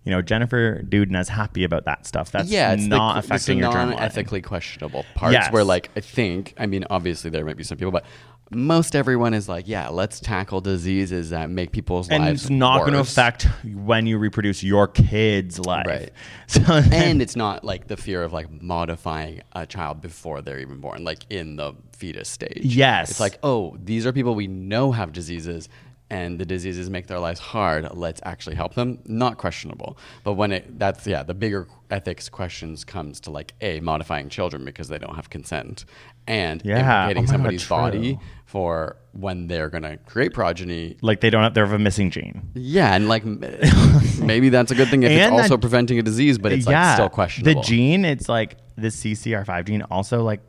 [0.06, 2.32] you know, Jennifer Doudna is happy about that stuff.
[2.32, 5.52] That's yeah, it's not the, it's affecting the your non-ethically questionable parts Yes.
[5.52, 8.06] where, like, I think, I mean, obviously there might be some people, but
[8.52, 12.82] most everyone is like, yeah, let's tackle diseases that make people's and lives it's not
[12.82, 15.88] going to affect when you reproduce your kid's life.
[15.88, 16.12] Right.
[16.48, 20.60] So then- and it's not like the fear of like modifying a child before they're
[20.60, 22.60] even born, like in the fetus stage.
[22.64, 23.10] Yes.
[23.10, 25.68] It's like, oh, these are people we know have diseases
[26.10, 27.88] and the diseases make their lives hard.
[27.94, 29.00] Let's actually help them.
[29.06, 29.98] Not questionable.
[30.24, 34.66] But when it that's yeah, the bigger ethics questions comes to like a modifying children
[34.66, 35.86] because they don't have consent
[36.28, 36.78] and Yeah.
[37.08, 41.44] implicating Oh my God, somebody's body for when they're gonna create progeny like they don't
[41.44, 42.50] have, they have a missing gene.
[42.54, 43.24] yeah, and like
[44.20, 46.66] maybe that's a good thing if And it's that- also preventing a disease, but it's
[46.68, 47.62] like still questionable.
[47.62, 50.42] The gene, it's like the CCR5 gene also like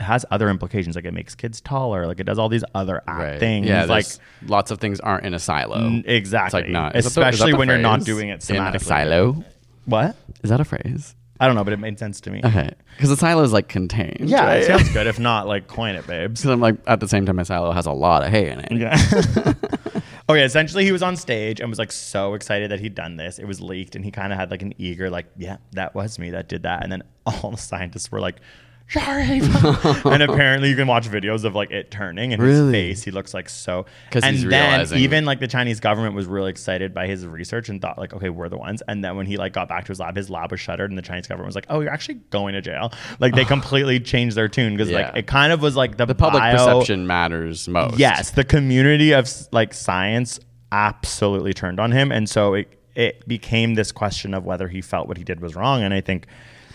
[0.00, 0.96] has other implications.
[0.96, 2.06] Like it makes kids taller.
[2.06, 3.38] Like it does all these other right.
[3.38, 3.66] things.
[3.66, 4.06] Yeah, like
[4.46, 5.76] lots of things aren't in a silo.
[5.76, 6.60] N- exactly.
[6.60, 8.48] It's like not is that the- is that Especially the when you're not doing it
[8.50, 9.44] in a silo.
[9.84, 10.16] what?
[10.42, 11.14] Is that a phrase?
[11.38, 12.42] I don't know, but it made sense to me.
[12.44, 14.28] Okay, because the silo is like contained.
[14.28, 14.62] Yeah, right?
[14.62, 15.06] it sounds good.
[15.10, 16.42] If not, like coin it, babes.
[16.42, 18.60] Because I'm like at the same time, my silo has a lot of hay in
[18.60, 18.72] it.
[18.72, 19.54] Yeah.
[20.28, 23.16] Oh, okay, essentially he was on stage and was like so excited that he'd done
[23.16, 23.40] this.
[23.40, 26.20] It was leaked and he kind of had like an eager like, yeah, that was
[26.20, 26.84] me that did that.
[26.84, 28.36] And then all the scientists were like,
[30.04, 32.72] and apparently you can watch videos of like it turning and his Really?
[32.72, 33.02] face.
[33.04, 36.26] He looks like so 'Cause and he's then realizing- even like the Chinese government was
[36.26, 38.82] really excited by his research and thought like, okay, we're the ones.
[38.88, 40.98] And then when he like got back to his lab, his lab was shuttered and
[40.98, 42.92] the Chinese government was like, oh, you're actually going to jail.
[43.20, 46.14] Like they completely changed their tune because like it kind of was like the, The
[46.14, 47.98] public bio- perception matters most.
[47.98, 50.40] Yes, the community of s- like science
[50.72, 55.06] absolutely turned on him, and so it it became this question of whether he felt
[55.08, 55.82] what he did was wrong.
[55.82, 56.26] And I think,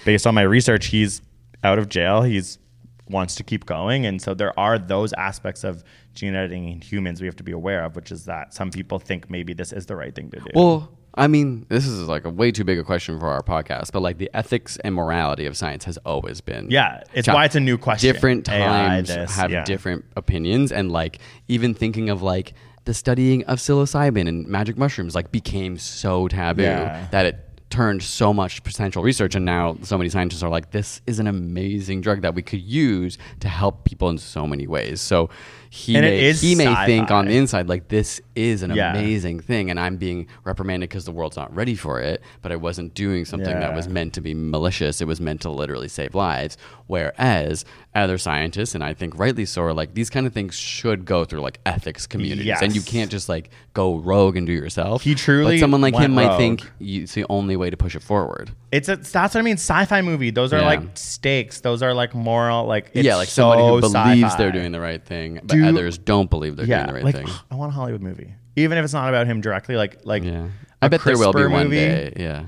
[0.05, 1.21] based on my research, he's
[1.65, 2.21] out of jail.
[2.21, 2.59] He's
[3.07, 7.21] wants to keep going, and so there are those aspects of gene editing in humans
[7.21, 9.85] we have to be aware of, which is that some people think maybe this is
[9.85, 10.47] the right thing to do.
[10.55, 13.91] Well, I mean, this is like a way too big a question for our podcast,
[13.91, 16.69] but like the ethics and morality of science has always been.
[16.71, 18.11] Yeah, it's cha- why it's a new question.
[18.11, 19.63] Different times this, have yeah.
[19.63, 22.53] different opinions, and like even thinking of like
[22.85, 27.07] the studying of psilocybin and magic mushrooms like became so taboo Yeah.
[27.11, 31.01] that it turned so much potential research and now so many scientists are like this
[31.07, 35.01] is an amazing drug that we could use to help people in so many ways.
[35.01, 35.29] So
[35.75, 38.91] he And may, he may think on the inside like this is an Yeah.
[38.91, 42.55] amazing thing and i'm being reprimanded because the world's not ready for it but i
[42.55, 45.01] wasn't doing something that was meant to be malicious.
[45.01, 46.57] It was meant to literally save lives.
[46.87, 51.03] Whereas other scientists and i think rightly so are like these kind of things should
[51.05, 54.55] go through like ethics communities and you can't just like go rogue and do it
[54.55, 55.01] yourself.
[55.01, 58.03] He truly but someone like him might think it's the only way to push it
[58.03, 59.53] forward It's a, that's what I mean.
[59.57, 60.31] Sci-fi movie.
[60.31, 60.65] Those are Yeah.
[60.65, 61.61] like stakes.
[61.61, 62.65] Those are like moral.
[62.65, 64.37] Like it's yeah like so somebody who believes sci-fi.
[64.37, 67.03] they're doing the right thing but Do- others don't believe they're yeah, doing the right
[67.03, 69.75] like thing I want a Hollywood movie, even if it's not about him directly.
[69.75, 70.47] Like like yeah
[70.81, 72.45] I bet there will be one day yeah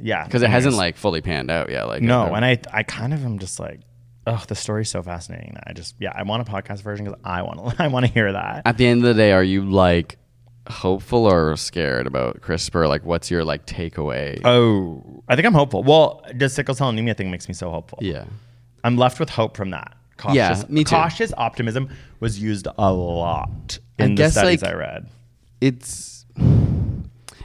[0.00, 0.78] Yeah, because it hasn't anyways.
[0.78, 3.58] like fully panned out yet like no, uh, and I I kind of am just
[3.60, 3.80] like.
[4.30, 7.18] Oh, the story's so fascinating that I just yeah I want a podcast version because
[7.24, 8.60] I want to I want to hear that.
[8.66, 10.18] at the end of the day, are you like
[10.68, 12.88] hopeful or scared about CRISPR?
[12.88, 14.40] Like, what's your like takeaway?
[14.44, 15.82] Oh, I think I'm hopeful.
[15.82, 17.98] Well, the sickle cell anemia thing makes me so hopeful.
[18.02, 18.24] yeah,
[18.84, 19.96] I'm left with hope from that.
[20.16, 20.96] Cautious, Yeah, me too.
[20.96, 21.90] Cautious optimism
[22.20, 25.08] was used a lot in I the guess, studies like- I read.
[25.60, 26.26] it's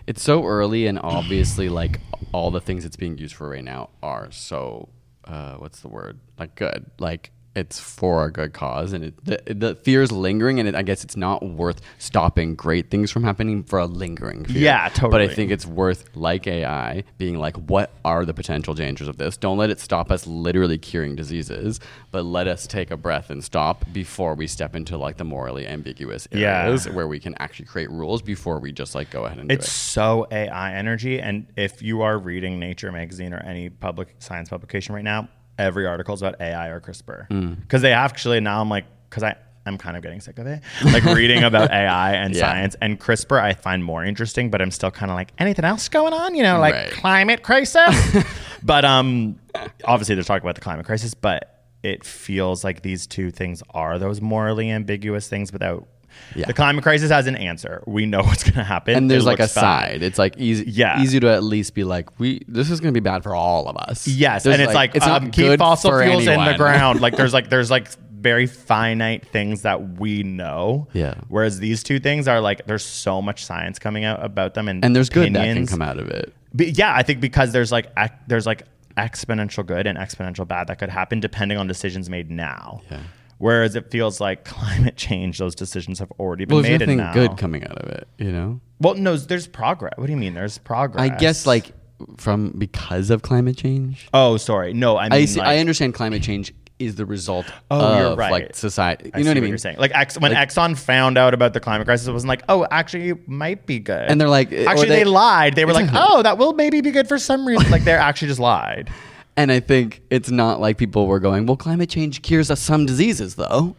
[0.07, 1.99] it's so early, and obviously, like
[2.32, 4.89] all the things it's being used for right now are so
[5.26, 6.19] uh, what's the word?
[6.39, 7.32] Like good, like.
[7.55, 10.81] It's for a good cause, and it, the, the fear is lingering, and it, I
[10.81, 14.57] guess it's not worth stopping great things from happening for a lingering fear.
[14.63, 15.11] Yeah, totally.
[15.11, 15.21] But.
[15.21, 19.37] I think it's worth, like AI, being like, what are the potential dangers of this?
[19.37, 21.79] Don't let it stop us literally curing diseases,
[22.09, 25.67] but let us take a breath and stop before we step into like the morally
[25.67, 26.63] ambiguous Yeah.
[26.63, 29.53] areas where we can actually create rules before we just like go ahead and do
[29.53, 29.69] It's it.
[29.69, 34.95] so AI energy, and if you are reading Nature magazine or any public science publication
[34.95, 37.61] right now, every article is about AI or CRISPR Mm.
[37.61, 39.35] because they actually now I'm like because I
[39.65, 42.41] I'm kind of getting sick of it, like reading about AI and Yeah.
[42.41, 43.39] science and CRISPR.
[43.41, 46.43] I find more interesting, but I'm still kind of like anything else going on, you
[46.43, 46.91] know, like Right.
[46.91, 47.95] climate crisis.
[48.63, 49.39] but um,
[49.85, 53.97] obviously they're talking about the climate crisis, but it feels like these two things are
[53.99, 55.87] those morally ambiguous things without.
[56.36, 56.45] Yeah.
[56.47, 57.84] The climate crisis has an answer.
[57.86, 58.95] We know what's going to happen.
[58.95, 59.49] and there's It like a bad.
[59.49, 60.03] side.
[60.03, 61.01] It's like easy, Yeah.
[61.01, 62.41] easy to at least be like, we.
[62.47, 64.07] This is going to be bad for all of us.
[64.07, 66.99] Yes, There's and it's like, it's um, not keep fossil fuels in the ground.
[67.03, 70.88] Like there's like there's like very finite things that we know.
[70.93, 71.16] Yeah.
[71.28, 74.84] Whereas these two things are like there's so much science coming out about them and
[74.86, 75.70] and there's good that can opinions.
[75.70, 76.34] come out of it.
[76.55, 77.88] Be- yeah, I think because there's like
[78.28, 78.64] there's like
[78.97, 82.82] exponential good and exponential bad that could happen depending on decisions made now.
[82.89, 82.99] Yeah.
[83.43, 86.71] Whereas it feels like climate change, those decisions have already been Well, made.
[86.73, 87.11] and nothing now.
[87.13, 88.61] good coming out of it, you know.
[88.79, 89.93] Well, no, there's progress.
[89.97, 90.33] What do you mean?
[90.33, 91.01] There's progress.
[91.01, 91.73] I guess like
[92.17, 94.07] from because of climate change.
[94.13, 94.73] Oh, sorry.
[94.73, 98.17] No, I mean I see, like, I understand climate change is the result Oh, of
[98.17, 98.31] right.
[98.31, 99.05] like society.
[99.05, 99.49] You I know what I mean?
[99.49, 102.29] You're saying like Ex- when Like- Exxon found out about the climate crisis, it wasn't
[102.29, 104.09] like, oh, actually, it might be good.
[104.09, 105.55] And they're like- actually, they, they- lied.
[105.55, 107.69] They were like, oh, that will maybe be good for some reason.
[107.71, 108.89] like they're actually just lied.
[109.36, 112.86] And I think it's not like people were going, well, climate change cures us some
[112.86, 113.75] diseases, though.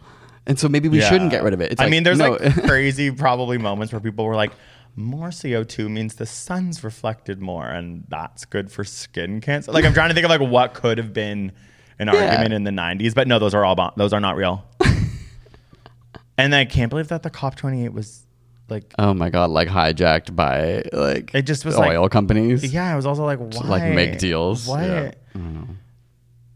[0.47, 1.09] And so maybe we Yeah.
[1.09, 1.73] shouldn't get rid of it.
[1.73, 2.33] It's I like, mean, there's no.
[2.33, 4.53] like crazy probably moments where people were like,
[4.97, 9.73] more CO2 means the sun's reflected more, and that's good for skin cancer.
[9.73, 11.51] Like I'm trying to think of like what could have been
[11.99, 14.65] an argument in the 90s, but no, those are all those are not real.
[16.39, 18.25] and I can't believe that the COP28 was
[18.69, 18.85] like.
[18.99, 22.73] oh my God, like hijacked by like It just was like- oil companies.
[22.73, 23.69] Yeah, I was also like, why?
[23.69, 24.67] like, make deals.
[24.67, 24.81] What?
[24.83, 25.11] Yeah.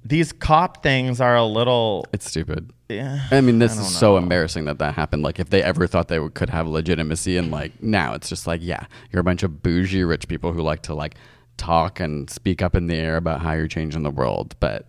[0.05, 2.07] These cop things are a little.
[2.13, 2.73] It's stupid.
[2.89, 3.27] Yeah.
[3.31, 5.23] I mean, this I is so embarrassing that that happened.
[5.23, 8.47] Like, if they ever thought they would, could have legitimacy, and like now it's just
[8.47, 11.17] like, yeah, you're a bunch of bougie rich people who like to like
[11.59, 14.55] talk and speak up in the air about how you're changing the world.
[14.61, 14.87] But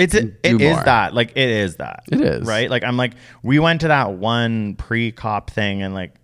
[0.00, 2.46] It's it, it is that like it is that It is.
[2.48, 2.68] right.
[2.68, 3.12] Like I'm like
[3.44, 6.14] we went to that one pre cop thing and like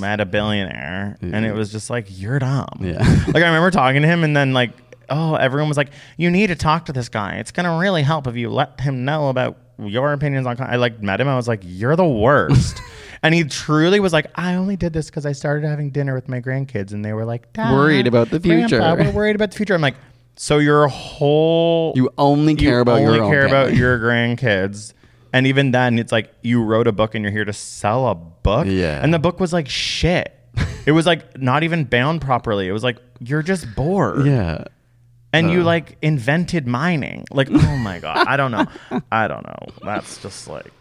[0.00, 2.66] met a billionaire and it was just like you're dumb.
[2.80, 2.98] Yeah.
[3.28, 4.70] like I remember talking to him and then like
[5.10, 7.34] oh everyone was like you need to talk to this guy.
[7.36, 10.56] It's gonna really help if you let him know about your opinions on.
[10.56, 11.28] con-" I like met him.
[11.28, 12.80] I was like you're the worst.
[13.22, 16.28] And he truly was like, I only did this because I started having dinner with
[16.28, 19.50] my grandkids, and they were like, "Dad, Worried about the Grandpa, future." we're worried about
[19.50, 19.74] the future.
[19.74, 19.94] I'm like,
[20.36, 24.92] so your whole you only care you about only your care about your grandkids
[25.32, 28.14] and even then it's like you wrote a book and you're here to sell a
[28.14, 29.00] book Yeah.
[29.02, 30.32] and the book was like shit
[30.86, 34.64] it was like not even bound properly it was like you're just bored yeah.
[35.34, 35.64] And you uh.
[35.64, 38.66] like invented mining like oh my god i don't know
[39.12, 40.72] i don't know that's just like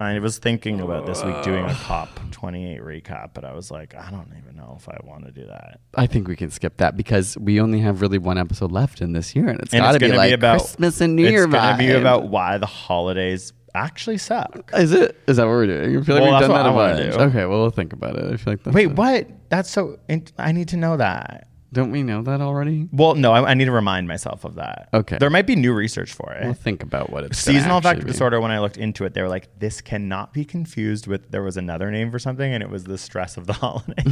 [0.00, 3.94] i was thinking about this week doing a cop 28 recap but i was like
[3.94, 6.76] i don't even know if i want to do that I think we can skip
[6.78, 9.92] that because we only have really one episode left in this year, and it's got
[9.92, 12.00] to be like be about Christmas and New it's Year gonna be vibe.
[12.00, 15.16] about why the holidays actually suck Is it?
[15.26, 15.98] Is that what we're doing?
[15.98, 17.30] I feel like Well, we've done that a bunch.
[17.30, 18.32] Okay, well, we'll think about it.
[18.32, 19.28] I feel like that's Wait, a- what?
[19.48, 19.98] That's so.
[20.38, 21.48] I need to know that.
[21.70, 22.88] Don't we know that already?
[22.92, 24.88] Well, no, I, I need to remind myself of that.
[24.94, 25.18] Okay.
[25.18, 26.42] There might be new research for it.
[26.44, 28.12] We'll think about what it's gonna Seasonal actually affective be.
[28.12, 28.40] disorder.
[28.40, 31.58] When I looked into it, they were like, "This cannot be confused with." There was
[31.58, 34.02] another name for something, and it was the stress of the holiday.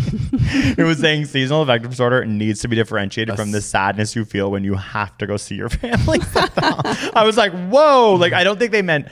[0.76, 4.50] it was saying seasonal affective disorder needs to be differentiated from the sadness you feel
[4.50, 6.18] when you have to go see your family.
[7.14, 9.08] I was like, "Whoa!" Like, I don't think they meant.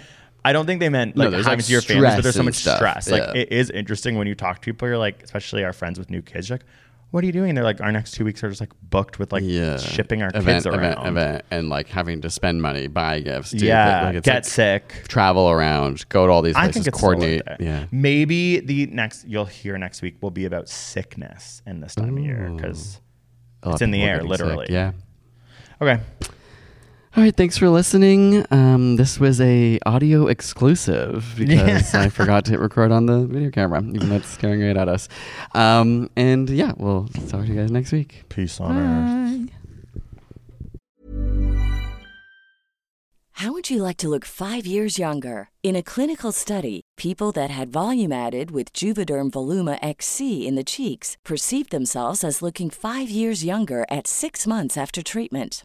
[0.47, 2.22] I don't think they meant No, like there's, having like, to see your family, but
[2.22, 2.76] there's so and much stuff.
[2.76, 3.11] stress.
[3.11, 3.40] Like, Yeah.
[3.42, 4.86] it is interesting when you talk to people.
[4.86, 6.51] You're like, especially our friends with new kids.
[6.51, 6.66] You're like,
[7.14, 7.54] what are you doing?
[7.54, 10.30] They're like, our next two weeks are just like booked with like yeah, shipping our
[10.30, 11.06] event, kids around.
[11.06, 15.04] event, and like having to spend money, buy gifts, do yeah, like, get like sick.
[15.06, 17.42] travel around, go to all these I places, think it's coordinate.
[17.60, 22.18] Yeah, Maybe the next you'll hear next week will be about sickness in this time
[22.18, 23.00] of year because
[23.64, 24.66] it's in the air, getting sick, literally.
[24.70, 24.90] Yeah.
[25.80, 26.02] okay.
[27.16, 28.44] All right, thanks for listening.
[28.50, 33.50] Um, this was a audio exclusive because I forgot to hit record on the video
[33.50, 35.08] camera, even though it's scaring right at us.
[35.54, 38.24] Um, and yeah, we'll talk to you guys next week.
[38.30, 39.50] Peace on earth.
[43.34, 45.50] How would you like to look five years younger?
[45.62, 50.64] In a clinical study, people that had volume added with Juvederm Voluma XC in the
[50.64, 55.64] cheeks perceived themselves as looking five years younger at six months after treatment.